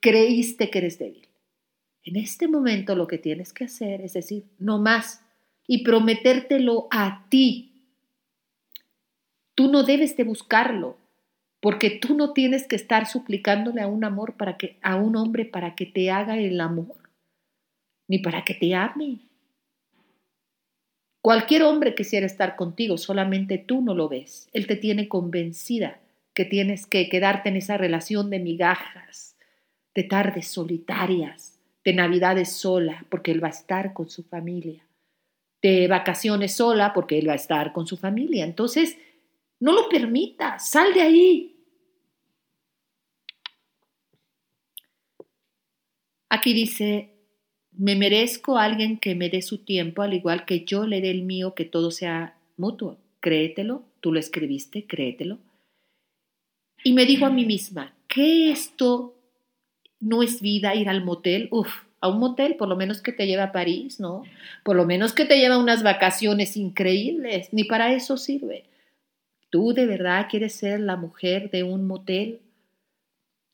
creíste 0.00 0.70
que 0.70 0.78
eres 0.78 0.98
débil? 0.98 1.28
En 2.04 2.16
este 2.16 2.48
momento 2.48 2.94
lo 2.94 3.06
que 3.06 3.18
tienes 3.18 3.52
que 3.52 3.64
hacer 3.64 4.00
es 4.00 4.14
decir, 4.14 4.44
no 4.58 4.78
más, 4.78 5.22
y 5.66 5.84
prometértelo 5.84 6.88
a 6.90 7.26
ti. 7.28 7.72
Tú 9.54 9.70
no 9.70 9.82
debes 9.82 10.16
de 10.16 10.24
buscarlo, 10.24 10.96
porque 11.60 11.90
tú 11.90 12.14
no 12.14 12.32
tienes 12.32 12.66
que 12.66 12.76
estar 12.76 13.06
suplicándole 13.06 13.82
a 13.82 13.86
un 13.86 14.04
amor 14.04 14.36
para 14.36 14.56
que 14.56 14.78
a 14.82 14.96
un 14.96 15.16
hombre 15.16 15.44
para 15.44 15.74
que 15.74 15.86
te 15.86 16.10
haga 16.10 16.38
el 16.38 16.60
amor, 16.60 16.96
ni 18.06 18.18
para 18.18 18.44
que 18.44 18.54
te 18.54 18.74
ame. 18.74 19.18
Cualquier 21.20 21.64
hombre 21.64 21.94
quisiera 21.94 22.26
estar 22.26 22.56
contigo, 22.56 22.96
solamente 22.96 23.58
tú 23.58 23.82
no 23.82 23.94
lo 23.94 24.08
ves. 24.08 24.48
Él 24.52 24.66
te 24.66 24.76
tiene 24.76 25.08
convencida 25.08 26.00
que 26.32 26.44
tienes 26.44 26.86
que 26.86 27.08
quedarte 27.08 27.48
en 27.48 27.56
esa 27.56 27.76
relación 27.76 28.30
de 28.30 28.38
migajas, 28.38 29.36
de 29.98 30.04
tardes 30.04 30.46
solitarias, 30.46 31.58
de 31.84 31.92
navidades 31.92 32.52
sola, 32.52 33.04
porque 33.08 33.32
él 33.32 33.42
va 33.42 33.48
a 33.48 33.50
estar 33.50 33.92
con 33.92 34.08
su 34.08 34.22
familia, 34.22 34.86
de 35.60 35.88
vacaciones 35.88 36.54
sola, 36.54 36.92
porque 36.92 37.18
él 37.18 37.28
va 37.28 37.32
a 37.32 37.42
estar 37.42 37.72
con 37.72 37.84
su 37.84 37.96
familia. 37.96 38.44
Entonces, 38.44 38.96
no 39.58 39.72
lo 39.72 39.88
permitas, 39.88 40.70
sal 40.70 40.94
de 40.94 41.00
ahí. 41.00 41.56
Aquí 46.28 46.52
dice, 46.52 47.10
me 47.72 47.96
merezco 47.96 48.56
alguien 48.56 48.98
que 48.98 49.16
me 49.16 49.28
dé 49.30 49.42
su 49.42 49.64
tiempo, 49.64 50.02
al 50.02 50.14
igual 50.14 50.44
que 50.44 50.64
yo 50.64 50.86
le 50.86 51.00
dé 51.00 51.10
el 51.10 51.22
mío, 51.24 51.56
que 51.56 51.64
todo 51.64 51.90
sea 51.90 52.38
mutuo. 52.56 52.98
Créetelo, 53.18 53.82
tú 53.98 54.12
lo 54.12 54.20
escribiste, 54.20 54.86
créetelo. 54.86 55.40
Y 56.84 56.92
me 56.92 57.04
digo 57.04 57.26
a 57.26 57.30
mí 57.30 57.44
misma, 57.44 57.96
¿qué 58.06 58.52
esto 58.52 59.17
no 60.00 60.22
es 60.22 60.40
vida 60.40 60.74
ir 60.74 60.88
al 60.88 61.04
motel? 61.04 61.48
Uf, 61.50 61.68
a 62.00 62.08
un 62.08 62.18
motel, 62.18 62.56
por 62.56 62.68
lo 62.68 62.76
menos 62.76 63.02
que 63.02 63.12
te 63.12 63.26
lleve 63.26 63.42
a 63.42 63.52
París, 63.52 63.98
¿no? 64.00 64.22
Por 64.64 64.76
lo 64.76 64.86
menos 64.86 65.12
que 65.12 65.24
te 65.24 65.38
lleve 65.38 65.54
a 65.54 65.58
unas 65.58 65.82
vacaciones 65.82 66.56
increíbles, 66.56 67.48
ni 67.52 67.64
para 67.64 67.92
eso 67.92 68.16
sirve. 68.16 68.64
¿Tú 69.50 69.72
de 69.72 69.86
verdad 69.86 70.26
quieres 70.30 70.54
ser 70.54 70.80
la 70.80 70.96
mujer 70.96 71.50
de 71.50 71.62
un 71.62 71.86
motel? 71.86 72.40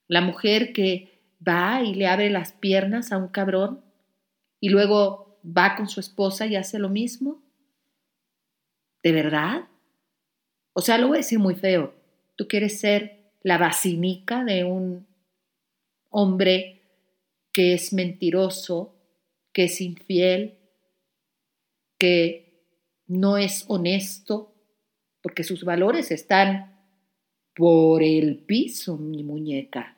La 0.08 0.20
mujer 0.20 0.72
que 0.72 1.20
va 1.46 1.82
y 1.82 1.94
le 1.94 2.06
abre 2.06 2.30
las 2.30 2.52
piernas 2.52 3.12
a 3.12 3.16
un 3.16 3.28
cabrón 3.28 3.80
y 4.60 4.68
luego 4.68 5.38
va 5.44 5.76
con 5.76 5.88
su 5.88 6.00
esposa 6.00 6.46
y 6.46 6.56
hace 6.56 6.78
lo 6.78 6.88
mismo? 6.88 7.42
¿De 9.02 9.12
verdad? 9.12 9.68
O 10.72 10.80
sea, 10.80 10.98
lo 10.98 11.08
voy 11.08 11.18
a 11.18 11.18
decir 11.18 11.38
muy 11.38 11.54
feo. 11.54 11.94
¿Tú 12.36 12.48
quieres 12.48 12.80
ser 12.80 13.30
la 13.42 13.58
basinica 13.58 14.42
de 14.44 14.64
un 14.64 15.06
hombre 16.14 16.80
que 17.52 17.74
es 17.74 17.92
mentiroso, 17.92 18.94
que 19.52 19.64
es 19.64 19.80
infiel, 19.80 20.58
que 21.98 22.62
no 23.08 23.36
es 23.36 23.64
honesto, 23.66 24.54
porque 25.22 25.42
sus 25.42 25.64
valores 25.64 26.12
están 26.12 26.78
por 27.54 28.02
el 28.02 28.38
piso, 28.38 28.96
mi 28.96 29.24
muñeca. 29.24 29.96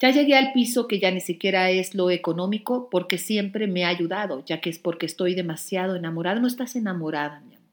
Ya 0.00 0.10
llegué 0.10 0.36
al 0.36 0.52
piso 0.52 0.86
que 0.86 1.00
ya 1.00 1.10
ni 1.10 1.20
siquiera 1.20 1.70
es 1.70 1.94
lo 1.94 2.10
económico 2.10 2.90
porque 2.90 3.16
siempre 3.16 3.66
me 3.66 3.86
ha 3.86 3.88
ayudado, 3.88 4.44
ya 4.44 4.60
que 4.60 4.68
es 4.68 4.78
porque 4.78 5.06
estoy 5.06 5.34
demasiado 5.34 5.96
enamorada. 5.96 6.40
No 6.40 6.46
estás 6.46 6.76
enamorada, 6.76 7.40
mi 7.40 7.54
amor. 7.54 7.70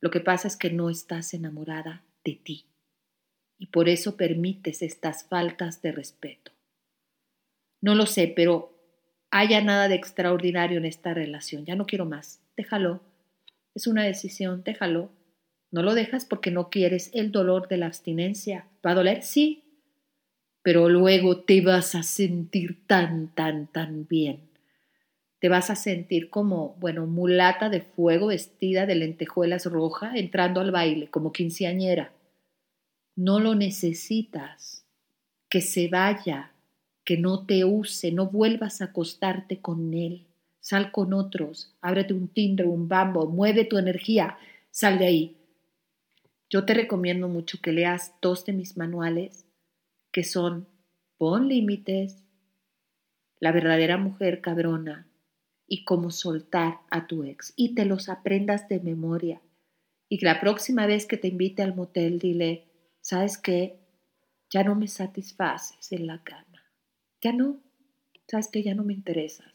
Lo 0.00 0.10
que 0.10 0.18
pasa 0.18 0.48
es 0.48 0.56
que 0.56 0.70
no 0.70 0.90
estás 0.90 1.34
enamorada 1.34 2.02
de 2.24 2.34
ti 2.34 2.66
y 3.64 3.68
por 3.68 3.88
eso 3.88 4.18
permites 4.18 4.82
estas 4.82 5.24
faltas 5.24 5.80
de 5.80 5.92
respeto. 5.92 6.52
No 7.80 7.94
lo 7.94 8.04
sé, 8.04 8.30
pero 8.36 8.72
haya 9.30 9.62
nada 9.62 9.88
de 9.88 9.94
extraordinario 9.94 10.76
en 10.76 10.84
esta 10.84 11.14
relación. 11.14 11.64
Ya 11.64 11.74
no 11.74 11.86
quiero 11.86 12.04
más. 12.04 12.42
Déjalo 12.58 13.00
es 13.74 13.86
una 13.86 14.04
decisión, 14.04 14.62
déjalo. 14.64 15.10
No 15.70 15.82
lo 15.82 15.94
dejas 15.94 16.24
porque 16.24 16.50
no 16.50 16.70
quieres 16.70 17.10
el 17.12 17.32
dolor 17.32 17.68
de 17.68 17.78
la 17.78 17.86
abstinencia. 17.86 18.66
¿Va 18.86 18.92
a 18.92 18.94
doler? 18.94 19.22
Sí. 19.22 19.64
Pero 20.62 20.88
luego 20.88 21.40
te 21.40 21.60
vas 21.60 21.94
a 21.94 22.02
sentir 22.02 22.86
tan, 22.86 23.34
tan, 23.34 23.66
tan 23.66 24.06
bien. 24.06 24.40
Te 25.40 25.48
vas 25.48 25.70
a 25.70 25.74
sentir 25.74 26.30
como, 26.30 26.76
bueno, 26.78 27.06
mulata 27.06 27.68
de 27.68 27.80
fuego 27.80 28.28
vestida 28.28 28.86
de 28.86 28.94
lentejuelas 28.94 29.66
roja 29.66 30.12
entrando 30.14 30.60
al 30.60 30.70
baile, 30.70 31.08
como 31.08 31.32
quinceañera. 31.32 32.12
No 33.16 33.40
lo 33.40 33.54
necesitas. 33.54 34.84
Que 35.48 35.60
se 35.60 35.88
vaya, 35.88 36.52
que 37.04 37.16
no 37.16 37.46
te 37.46 37.64
use, 37.64 38.10
no 38.12 38.26
vuelvas 38.26 38.80
a 38.80 38.86
acostarte 38.86 39.60
con 39.60 39.94
él 39.94 40.26
sal 40.64 40.92
con 40.92 41.12
otros, 41.12 41.76
ábrete 41.82 42.14
un 42.14 42.26
Tinder, 42.26 42.66
un 42.66 42.88
Bambo, 42.88 43.26
mueve 43.26 43.66
tu 43.66 43.76
energía, 43.76 44.38
sal 44.70 44.98
de 44.98 45.04
ahí. 45.04 45.36
Yo 46.48 46.64
te 46.64 46.72
recomiendo 46.72 47.28
mucho 47.28 47.58
que 47.60 47.70
leas 47.70 48.14
dos 48.22 48.46
de 48.46 48.54
mis 48.54 48.78
manuales, 48.78 49.44
que 50.10 50.24
son 50.24 50.66
Pon 51.18 51.48
límites, 51.48 52.24
La 53.40 53.52
verdadera 53.52 53.98
mujer 53.98 54.40
cabrona 54.40 55.06
y 55.66 55.84
cómo 55.84 56.10
soltar 56.10 56.78
a 56.90 57.06
tu 57.06 57.24
ex, 57.24 57.52
y 57.56 57.74
te 57.74 57.84
los 57.84 58.08
aprendas 58.08 58.66
de 58.66 58.80
memoria. 58.80 59.42
Y 60.08 60.24
la 60.24 60.40
próxima 60.40 60.86
vez 60.86 61.04
que 61.04 61.18
te 61.18 61.28
invite 61.28 61.60
al 61.62 61.74
motel, 61.74 62.18
dile, 62.18 62.64
¿sabes 63.04 63.38
qué? 63.38 63.78
Ya 64.50 64.64
no 64.64 64.74
me 64.74 64.88
satisfaces 64.88 65.92
en 65.92 66.06
la 66.08 66.22
cama. 66.24 66.64
Ya 67.20 67.32
no. 67.32 67.60
¿Sabes 68.26 68.48
qué? 68.48 68.62
Ya 68.62 68.74
no 68.74 68.84
me 68.84 68.94
interesas 68.94 69.54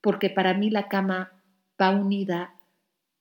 porque 0.00 0.30
para 0.30 0.54
mí 0.54 0.70
la 0.70 0.88
cama 0.88 1.32
va 1.80 1.90
unida 1.90 2.54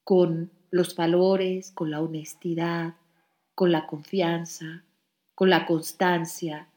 con 0.03 0.51
los 0.71 0.95
valores, 0.95 1.71
con 1.71 1.91
la 1.91 2.01
honestidad, 2.01 2.95
con 3.55 3.71
la 3.71 3.87
confianza, 3.87 4.85
con 5.35 5.49
la 5.49 5.65
constancia. 5.65 6.69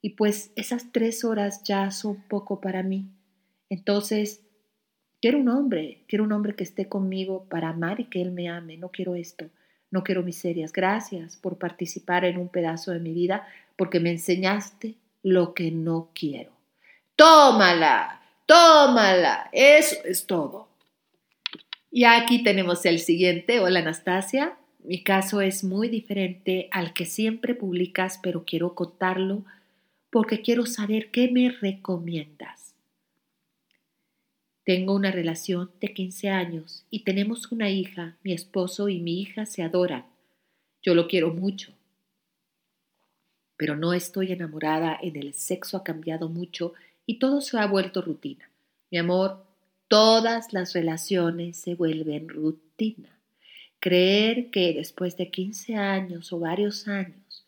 Y 0.00 0.10
pues 0.10 0.52
esas 0.56 0.90
tres 0.92 1.24
horas 1.24 1.62
ya 1.64 1.90
son 1.90 2.22
poco 2.28 2.60
para 2.60 2.82
mí. 2.82 3.10
Entonces, 3.68 4.42
quiero 5.20 5.38
un 5.38 5.48
hombre, 5.48 6.04
quiero 6.08 6.24
un 6.24 6.32
hombre 6.32 6.54
que 6.54 6.64
esté 6.64 6.88
conmigo 6.88 7.46
para 7.48 7.70
amar 7.70 8.00
y 8.00 8.04
que 8.06 8.20
él 8.20 8.32
me 8.32 8.48
ame. 8.48 8.76
No 8.76 8.90
quiero 8.90 9.14
esto, 9.14 9.50
no 9.92 10.02
quiero 10.02 10.24
miserias. 10.24 10.72
Gracias 10.72 11.36
por 11.36 11.58
participar 11.58 12.24
en 12.24 12.38
un 12.38 12.48
pedazo 12.48 12.90
de 12.90 12.98
mi 12.98 13.12
vida, 13.12 13.46
porque 13.76 14.00
me 14.00 14.10
enseñaste 14.10 14.96
lo 15.22 15.54
que 15.54 15.70
no 15.70 16.08
quiero. 16.14 16.50
Tómala, 17.14 18.20
tómala. 18.46 19.48
Eso 19.52 19.96
es 20.04 20.26
todo. 20.26 20.68
Y 21.90 22.04
aquí 22.04 22.42
tenemos 22.42 22.84
el 22.86 22.98
siguiente. 22.98 23.60
Hola 23.60 23.80
Anastasia. 23.80 24.56
Mi 24.82 25.04
caso 25.04 25.40
es 25.40 25.62
muy 25.62 25.88
diferente 25.88 26.68
al 26.72 26.92
que 26.92 27.04
siempre 27.04 27.54
publicas, 27.54 28.18
pero 28.20 28.44
quiero 28.44 28.74
contarlo 28.74 29.44
porque 30.10 30.40
quiero 30.42 30.66
saber 30.66 31.10
qué 31.10 31.30
me 31.30 31.50
recomiendas. 31.50 32.61
Tengo 34.64 34.94
una 34.94 35.10
relación 35.10 35.72
de 35.80 35.92
15 35.92 36.30
años 36.30 36.84
y 36.88 37.00
tenemos 37.00 37.50
una 37.50 37.68
hija. 37.70 38.16
Mi 38.22 38.32
esposo 38.32 38.88
y 38.88 39.00
mi 39.00 39.20
hija 39.20 39.44
se 39.44 39.62
adoran. 39.62 40.06
Yo 40.82 40.94
lo 40.94 41.08
quiero 41.08 41.32
mucho. 41.32 41.72
Pero 43.56 43.76
no 43.76 43.92
estoy 43.92 44.32
enamorada, 44.32 44.98
en 45.02 45.16
el 45.16 45.34
sexo 45.34 45.76
ha 45.76 45.84
cambiado 45.84 46.28
mucho 46.28 46.74
y 47.06 47.18
todo 47.18 47.40
se 47.40 47.58
ha 47.58 47.66
vuelto 47.66 48.02
rutina. 48.02 48.48
Mi 48.90 48.98
amor, 48.98 49.44
todas 49.88 50.52
las 50.52 50.74
relaciones 50.74 51.56
se 51.56 51.74
vuelven 51.74 52.28
rutina. 52.28 53.18
Creer 53.80 54.50
que 54.50 54.72
después 54.74 55.16
de 55.16 55.30
15 55.30 55.74
años 55.74 56.32
o 56.32 56.38
varios 56.38 56.86
años 56.86 57.44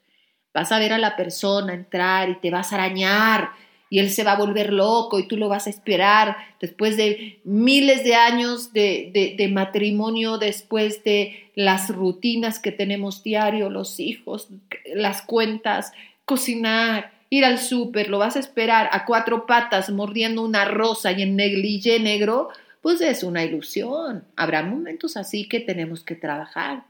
vas 0.53 0.73
a 0.73 0.81
ver 0.81 0.93
a 0.93 0.99
la 0.99 1.17
persona 1.17 1.75
entrar 1.75 2.29
y 2.29 2.41
te 2.41 2.51
vas 2.51 2.73
a 2.73 2.77
arañar 2.77 3.51
y 3.95 4.01
él 4.01 4.11
se 4.11 4.25
va 4.25 4.33
a 4.33 4.39
volver 4.39 4.73
loco 4.73 5.21
y 5.21 5.29
tú 5.29 5.37
lo 5.37 5.49
vas 5.49 5.69
a 5.69 5.71
esperar 5.71 6.37
después 6.61 6.97
de 6.97 7.39
miles 7.45 8.03
de 8.03 8.17
años 8.17 8.73
de, 8.73 9.37
de, 9.39 9.49
matrimonio, 9.49 10.37
después 10.37 11.05
de 11.05 11.53
las 11.55 11.91
rutinas 11.91 12.59
que 12.59 12.73
tenemos 12.73 13.23
diario, 13.23 13.71
los 13.71 14.01
hijos, 14.01 14.49
las 14.97 15.23
cuentas, 15.23 15.93
cocinar, 16.25 17.13
ir 17.31 17.45
al 17.45 17.61
súper, 17.61 18.09
lo 18.11 18.19
vas 18.19 18.35
a 18.35 18.41
esperar 18.41 18.89
a 18.91 19.05
cuatro 19.05 19.47
patas 19.47 19.89
mordiendo 19.91 20.43
una 20.43 20.65
rosa 20.65 21.13
y 21.13 21.23
en 21.23 21.37
negligé 21.37 22.01
negro, 22.01 22.49
pues 22.83 23.01
es 23.01 23.23
una 23.23 23.45
ilusión. 23.45 24.25
Habrá 24.35 24.65
momentos 24.65 25.17
así 25.17 25.49
que 25.49 25.61
tenemos 25.61 26.03
que 26.03 26.17
trabajar. 26.17 26.83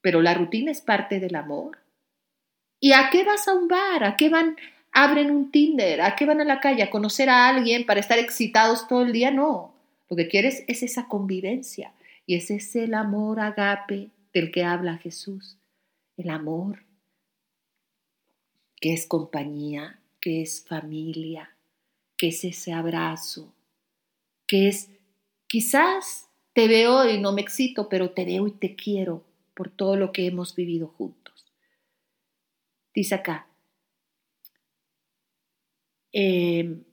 Pero 0.00 0.22
la 0.22 0.34
rutina 0.34 0.72
es 0.72 0.80
parte 0.80 1.20
del 1.20 1.36
amor. 1.36 1.78
¿Y 2.80 2.94
a 2.94 3.10
qué 3.12 3.22
vas 3.22 3.46
a 3.46 3.54
un 3.54 3.68
bar? 3.68 4.02
¿A 4.02 4.16
qué 4.16 4.28
van? 4.28 4.56
Abren 4.92 5.30
un 5.30 5.50
Tinder. 5.50 6.00
¿A 6.00 6.16
qué 6.16 6.26
van 6.26 6.40
a 6.40 6.44
la 6.44 6.60
calle? 6.60 6.82
¿A 6.82 6.90
conocer 6.90 7.28
a 7.28 7.48
alguien 7.48 7.86
para 7.86 8.00
estar 8.00 8.18
excitados 8.18 8.88
todo 8.88 9.02
el 9.02 9.12
día? 9.12 9.30
No. 9.30 9.74
Lo 10.08 10.16
que 10.16 10.28
quieres 10.28 10.64
es 10.66 10.82
esa 10.82 11.08
convivencia. 11.08 11.92
Y 12.26 12.34
ese 12.34 12.56
es 12.56 12.74
el 12.76 12.94
amor 12.94 13.40
agape 13.40 14.10
del 14.32 14.50
que 14.50 14.64
habla 14.64 14.98
Jesús. 14.98 15.56
El 16.16 16.30
amor 16.30 16.84
que 18.80 18.94
es 18.94 19.06
compañía, 19.06 20.00
que 20.20 20.42
es 20.42 20.64
familia, 20.66 21.54
que 22.16 22.28
es 22.28 22.44
ese 22.44 22.72
abrazo, 22.72 23.52
que 24.46 24.68
es 24.68 24.90
quizás 25.46 26.28
te 26.54 26.66
veo 26.66 27.08
y 27.08 27.20
no 27.20 27.32
me 27.32 27.42
excito, 27.42 27.88
pero 27.88 28.10
te 28.10 28.24
veo 28.24 28.46
y 28.46 28.52
te 28.52 28.74
quiero 28.74 29.22
por 29.54 29.70
todo 29.70 29.96
lo 29.96 30.12
que 30.12 30.26
hemos 30.26 30.54
vivido 30.54 30.88
juntos. 30.88 31.46
Dice 32.94 33.14
acá, 33.14 33.46
em, 36.12 36.84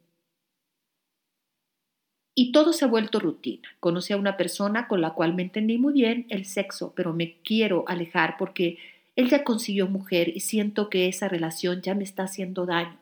y 2.39 2.51
todo 2.51 2.71
se 2.71 2.85
ha 2.85 2.87
vuelto 2.87 3.19
rutina. 3.19 3.67
Conocí 3.79 4.13
a 4.13 4.17
una 4.17 4.37
persona 4.37 4.87
con 4.87 5.01
la 5.01 5.15
cual 5.15 5.33
me 5.33 5.41
entendí 5.41 5.79
muy 5.79 5.93
bien 5.93 6.27
el 6.29 6.45
sexo, 6.45 6.93
pero 6.95 7.11
me 7.11 7.37
quiero 7.41 7.83
alejar 7.87 8.35
porque 8.37 8.77
él 9.15 9.27
ya 9.29 9.43
consiguió 9.43 9.87
mujer 9.87 10.29
y 10.35 10.41
siento 10.41 10.91
que 10.91 11.07
esa 11.07 11.27
relación 11.27 11.81
ya 11.81 11.95
me 11.95 12.03
está 12.03 12.23
haciendo 12.23 12.67
daño. 12.67 12.97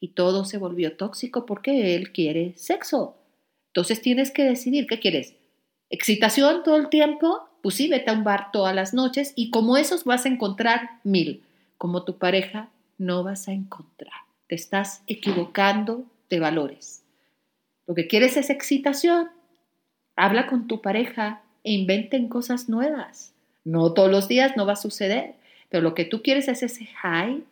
Y 0.00 0.08
todo 0.08 0.44
se 0.44 0.58
volvió 0.58 0.98
tóxico 0.98 1.46
porque 1.46 1.94
él 1.94 2.12
quiere 2.12 2.52
sexo. 2.56 3.16
Entonces 3.68 4.02
tienes 4.02 4.30
que 4.30 4.44
decidir 4.44 4.86
qué 4.86 5.00
quieres. 5.00 5.34
¿Excitación 5.88 6.62
todo 6.62 6.76
el 6.76 6.90
tiempo? 6.90 7.48
Pues 7.62 7.76
sí, 7.76 7.88
vete 7.88 8.10
a 8.10 8.12
un 8.12 8.22
bar 8.22 8.52
todas 8.52 8.74
las 8.74 8.92
noches 8.92 9.32
y 9.34 9.48
como 9.48 9.78
esos 9.78 10.04
vas 10.04 10.26
a 10.26 10.28
encontrar 10.28 11.00
mil. 11.04 11.42
Como 11.78 12.04
tu 12.04 12.18
pareja 12.18 12.68
no 12.98 13.24
vas 13.24 13.48
a 13.48 13.52
encontrar. 13.52 14.12
Te 14.48 14.54
estás 14.54 15.02
equivocando 15.06 16.04
de 16.30 16.40
valores. 16.40 17.02
Lo 17.86 17.94
que 17.94 18.06
quieres 18.06 18.36
es 18.36 18.50
excitación. 18.50 19.28
Habla 20.16 20.46
con 20.46 20.66
tu 20.66 20.80
pareja 20.80 21.42
e 21.62 21.72
inventen 21.72 22.28
cosas 22.28 22.68
nuevas. 22.68 23.32
No 23.64 23.92
todos 23.92 24.10
los 24.10 24.28
días 24.28 24.56
no 24.56 24.66
va 24.66 24.74
a 24.74 24.76
suceder, 24.76 25.34
pero 25.70 25.82
lo 25.82 25.94
que 25.94 26.04
tú 26.04 26.22
quieres 26.22 26.48
es 26.48 26.62
ese 26.62 26.86
high, 26.86 27.42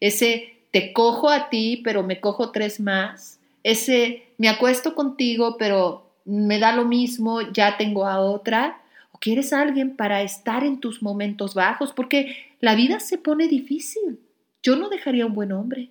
ese 0.00 0.56
te 0.70 0.92
cojo 0.92 1.30
a 1.30 1.48
ti, 1.48 1.80
pero 1.84 2.02
me 2.02 2.20
cojo 2.20 2.50
tres 2.50 2.80
más, 2.80 3.40
ese 3.62 4.24
me 4.38 4.48
acuesto 4.48 4.94
contigo, 4.94 5.56
pero 5.58 6.10
me 6.24 6.58
da 6.58 6.74
lo 6.74 6.84
mismo, 6.84 7.40
ya 7.52 7.76
tengo 7.76 8.06
a 8.06 8.20
otra. 8.20 8.80
¿O 9.12 9.18
quieres 9.18 9.52
a 9.52 9.60
alguien 9.60 9.96
para 9.96 10.22
estar 10.22 10.64
en 10.64 10.80
tus 10.80 11.02
momentos 11.02 11.54
bajos? 11.54 11.92
Porque 11.92 12.36
la 12.60 12.74
vida 12.74 13.00
se 13.00 13.18
pone 13.18 13.48
difícil. 13.48 14.20
Yo 14.62 14.76
no 14.76 14.88
dejaría 14.88 15.26
un 15.26 15.34
buen 15.34 15.52
hombre. 15.52 15.90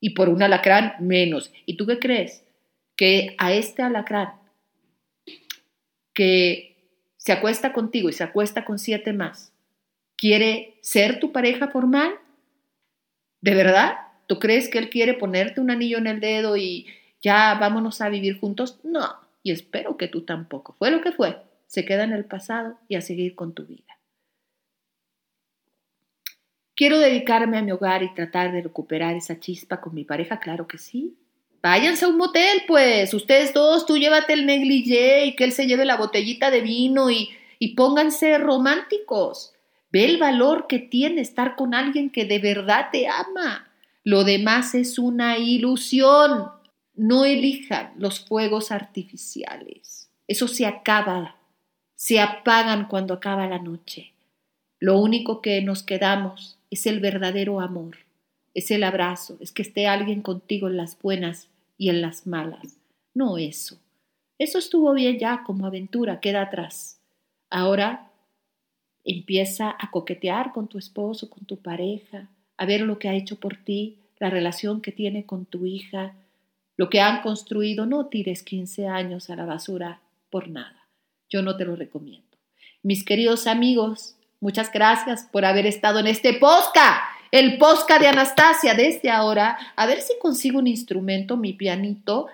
Y 0.00 0.10
por 0.10 0.28
un 0.28 0.42
alacrán 0.42 0.94
menos. 1.00 1.52
¿Y 1.66 1.76
tú 1.76 1.86
qué 1.86 1.98
crees? 1.98 2.44
Que 2.96 3.34
a 3.38 3.52
este 3.52 3.82
alacrán 3.82 4.32
que 6.14 6.68
se 7.16 7.30
acuesta 7.30 7.72
contigo 7.72 8.08
y 8.08 8.12
se 8.12 8.24
acuesta 8.24 8.64
con 8.64 8.78
siete 8.78 9.12
más, 9.12 9.52
quiere 10.16 10.78
ser 10.82 11.20
tu 11.20 11.30
pareja 11.30 11.68
formal? 11.68 12.12
¿De 13.40 13.54
verdad? 13.54 13.98
¿Tú 14.26 14.38
crees 14.38 14.68
que 14.68 14.78
él 14.78 14.90
quiere 14.90 15.14
ponerte 15.14 15.60
un 15.60 15.70
anillo 15.70 15.98
en 15.98 16.06
el 16.06 16.20
dedo 16.20 16.56
y 16.56 16.86
ya 17.22 17.54
vámonos 17.54 18.00
a 18.00 18.08
vivir 18.08 18.40
juntos? 18.40 18.80
No, 18.82 19.14
y 19.42 19.52
espero 19.52 19.96
que 19.96 20.08
tú 20.08 20.22
tampoco. 20.22 20.74
Fue 20.78 20.90
lo 20.90 21.02
que 21.02 21.12
fue. 21.12 21.36
Se 21.66 21.84
queda 21.84 22.04
en 22.04 22.12
el 22.12 22.24
pasado 22.24 22.78
y 22.88 22.96
a 22.96 23.00
seguir 23.00 23.34
con 23.34 23.52
tu 23.52 23.64
vida. 23.64 23.97
¿Quiero 26.78 27.00
dedicarme 27.00 27.58
a 27.58 27.62
mi 27.62 27.72
hogar 27.72 28.04
y 28.04 28.14
tratar 28.14 28.52
de 28.52 28.62
recuperar 28.62 29.16
esa 29.16 29.40
chispa 29.40 29.80
con 29.80 29.96
mi 29.96 30.04
pareja? 30.04 30.38
Claro 30.38 30.68
que 30.68 30.78
sí. 30.78 31.16
Váyanse 31.60 32.04
a 32.04 32.08
un 32.08 32.16
motel, 32.16 32.62
pues. 32.68 33.12
Ustedes 33.14 33.52
dos, 33.52 33.84
tú 33.84 33.98
llévate 33.98 34.32
el 34.32 34.46
negligé 34.46 35.26
y 35.26 35.34
que 35.34 35.42
él 35.42 35.50
se 35.50 35.66
lleve 35.66 35.84
la 35.84 35.96
botellita 35.96 36.52
de 36.52 36.60
vino 36.60 37.10
y, 37.10 37.30
y 37.58 37.74
pónganse 37.74 38.38
románticos. 38.38 39.54
Ve 39.90 40.04
el 40.04 40.18
valor 40.18 40.68
que 40.68 40.78
tiene 40.78 41.20
estar 41.20 41.56
con 41.56 41.74
alguien 41.74 42.10
que 42.10 42.26
de 42.26 42.38
verdad 42.38 42.90
te 42.92 43.08
ama. 43.08 43.68
Lo 44.04 44.22
demás 44.22 44.76
es 44.76 45.00
una 45.00 45.36
ilusión. 45.36 46.52
No 46.94 47.24
elijan 47.24 47.92
los 47.98 48.20
fuegos 48.20 48.70
artificiales. 48.70 50.12
Eso 50.28 50.46
se 50.46 50.64
acaba. 50.64 51.38
Se 51.96 52.20
apagan 52.20 52.86
cuando 52.86 53.14
acaba 53.14 53.48
la 53.48 53.58
noche. 53.58 54.12
Lo 54.78 55.00
único 55.00 55.42
que 55.42 55.60
nos 55.60 55.82
quedamos 55.82 56.57
es 56.70 56.86
el 56.86 57.00
verdadero 57.00 57.60
amor. 57.60 57.98
Es 58.54 58.70
el 58.70 58.84
abrazo. 58.84 59.36
Es 59.40 59.52
que 59.52 59.62
esté 59.62 59.86
alguien 59.86 60.22
contigo 60.22 60.68
en 60.68 60.76
las 60.76 61.00
buenas 61.00 61.48
y 61.76 61.90
en 61.90 62.00
las 62.00 62.26
malas. 62.26 62.78
No 63.14 63.38
eso. 63.38 63.78
Eso 64.38 64.58
estuvo 64.58 64.92
bien 64.94 65.18
ya 65.18 65.42
como 65.44 65.66
aventura. 65.66 66.20
Queda 66.20 66.42
atrás. 66.42 67.00
Ahora 67.50 68.08
Empieza 69.10 69.74
a 69.78 69.90
coquetear 69.90 70.52
con 70.52 70.68
tu 70.68 70.76
esposo, 70.76 71.30
con 71.30 71.46
tu 71.46 71.56
pareja, 71.56 72.28
a 72.58 72.66
ver 72.66 72.82
lo 72.82 72.98
que 72.98 73.08
ha 73.08 73.14
hecho 73.14 73.40
por 73.40 73.56
ti, 73.56 73.96
la 74.18 74.28
relación 74.28 74.82
que 74.82 74.92
tiene 74.92 75.24
con 75.24 75.46
tu 75.46 75.64
hija, 75.64 76.14
lo 76.76 76.90
que 76.90 77.00
han 77.00 77.22
construido. 77.22 77.86
No 77.86 78.08
tires 78.08 78.42
15 78.42 78.86
años 78.86 79.30
a 79.30 79.36
la 79.36 79.46
basura 79.46 80.02
por 80.28 80.50
nada. 80.50 80.88
Yo 81.30 81.40
no 81.40 81.56
te 81.56 81.64
lo 81.64 81.74
recomiendo. 81.74 82.36
Mis 82.82 83.02
queridos 83.02 83.46
amigos, 83.46 84.17
muchas 84.40 84.72
gracias 84.72 85.26
por 85.30 85.44
haber 85.44 85.66
estado 85.66 85.98
en 85.98 86.06
este 86.06 86.34
posca, 86.34 87.02
el 87.30 87.58
posca 87.58 87.98
de 87.98 88.08
Anastasia. 88.08 88.74
Desde 88.74 89.10
ahora, 89.10 89.58
a 89.76 89.86
ver 89.86 90.00
si 90.00 90.18
consigo 90.18 90.58
un 90.58 90.66
instrumento, 90.66 91.36
mi 91.36 91.52
pianito, 91.52 92.26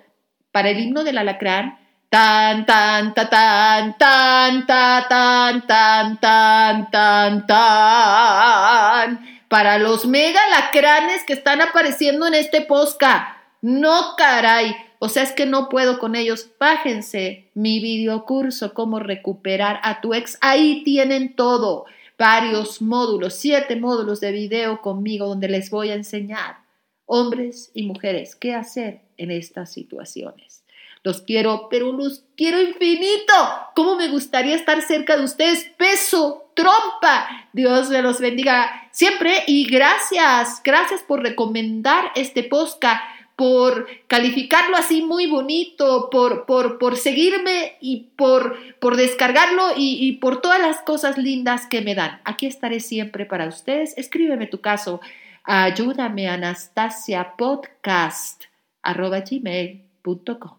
para 0.52 0.70
el 0.70 0.78
himno 0.78 1.04
del 1.04 1.18
alacrán 1.18 1.78
Tan, 2.14 2.64
tan, 2.64 3.12
ta, 3.12 3.28
tan, 3.28 3.98
tan, 3.98 4.66
ta, 4.68 5.04
tan, 5.08 5.66
tan, 5.66 6.20
tan, 6.20 6.90
tan, 6.92 7.46
tan. 7.48 9.18
Para 9.48 9.78
los 9.78 10.06
mega 10.06 10.40
lacranes 10.50 11.24
que 11.24 11.32
están 11.32 11.60
apareciendo 11.60 12.28
en 12.28 12.34
este 12.34 12.60
posca. 12.60 13.42
No, 13.62 14.14
caray. 14.16 14.76
O 15.04 15.10
sea, 15.10 15.22
es 15.22 15.32
que 15.32 15.44
no 15.44 15.68
puedo 15.68 15.98
con 15.98 16.16
ellos. 16.16 16.48
Bájense 16.58 17.50
mi 17.52 17.78
videocurso, 17.78 18.72
cómo 18.72 19.00
recuperar 19.00 19.78
a 19.82 20.00
tu 20.00 20.14
ex. 20.14 20.38
Ahí 20.40 20.82
tienen 20.82 21.36
todo. 21.36 21.84
Varios 22.18 22.80
módulos, 22.80 23.34
siete 23.34 23.76
módulos 23.76 24.20
de 24.20 24.32
video 24.32 24.80
conmigo 24.80 25.26
donde 25.26 25.48
les 25.48 25.68
voy 25.68 25.90
a 25.90 25.94
enseñar, 25.94 26.56
hombres 27.04 27.70
y 27.74 27.82
mujeres, 27.82 28.34
qué 28.34 28.54
hacer 28.54 29.02
en 29.18 29.30
estas 29.30 29.70
situaciones. 29.70 30.64
Los 31.02 31.20
quiero, 31.20 31.68
pero 31.68 31.92
los 31.92 32.24
quiero 32.34 32.62
infinito. 32.62 33.34
¿Cómo 33.76 33.96
me 33.96 34.08
gustaría 34.08 34.54
estar 34.54 34.80
cerca 34.80 35.18
de 35.18 35.24
ustedes? 35.24 35.70
Peso, 35.76 36.50
trompa. 36.54 37.50
Dios 37.52 37.90
me 37.90 38.00
los 38.00 38.20
bendiga 38.20 38.88
siempre 38.90 39.42
y 39.46 39.66
gracias, 39.66 40.62
gracias 40.64 41.02
por 41.02 41.22
recomendar 41.22 42.10
este 42.14 42.42
podcast 42.42 43.02
por 43.36 43.86
calificarlo 44.06 44.76
así 44.76 45.02
muy 45.02 45.26
bonito, 45.26 46.08
por, 46.10 46.46
por, 46.46 46.78
por 46.78 46.96
seguirme 46.96 47.76
y 47.80 48.10
por, 48.16 48.56
por 48.78 48.96
descargarlo 48.96 49.72
y, 49.76 50.12
por 50.18 50.40
todas 50.40 50.60
las 50.60 50.80
cosas 50.82 51.18
lindas 51.18 51.66
que 51.66 51.82
me 51.82 51.94
dan. 51.94 52.20
Aquí 52.24 52.46
estaré 52.46 52.80
siempre 52.80 53.26
para 53.26 53.48
ustedes. 53.48 53.96
Escríbeme 53.98 54.46
tu 54.46 54.60
caso. 54.60 55.00
Ayúdame 55.44 56.28
Anastasia 56.28 57.34
Podcast 57.36 58.44
arroba 58.82 59.20
gmail.com. 59.20 60.58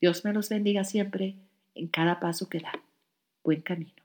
Dios 0.00 0.24
me 0.24 0.32
los 0.32 0.48
bendiga 0.48 0.84
siempre 0.84 1.36
en 1.74 1.88
cada 1.88 2.20
paso 2.20 2.48
que 2.48 2.60
da. 2.60 2.72
Buen 3.42 3.62
camino. 3.62 4.01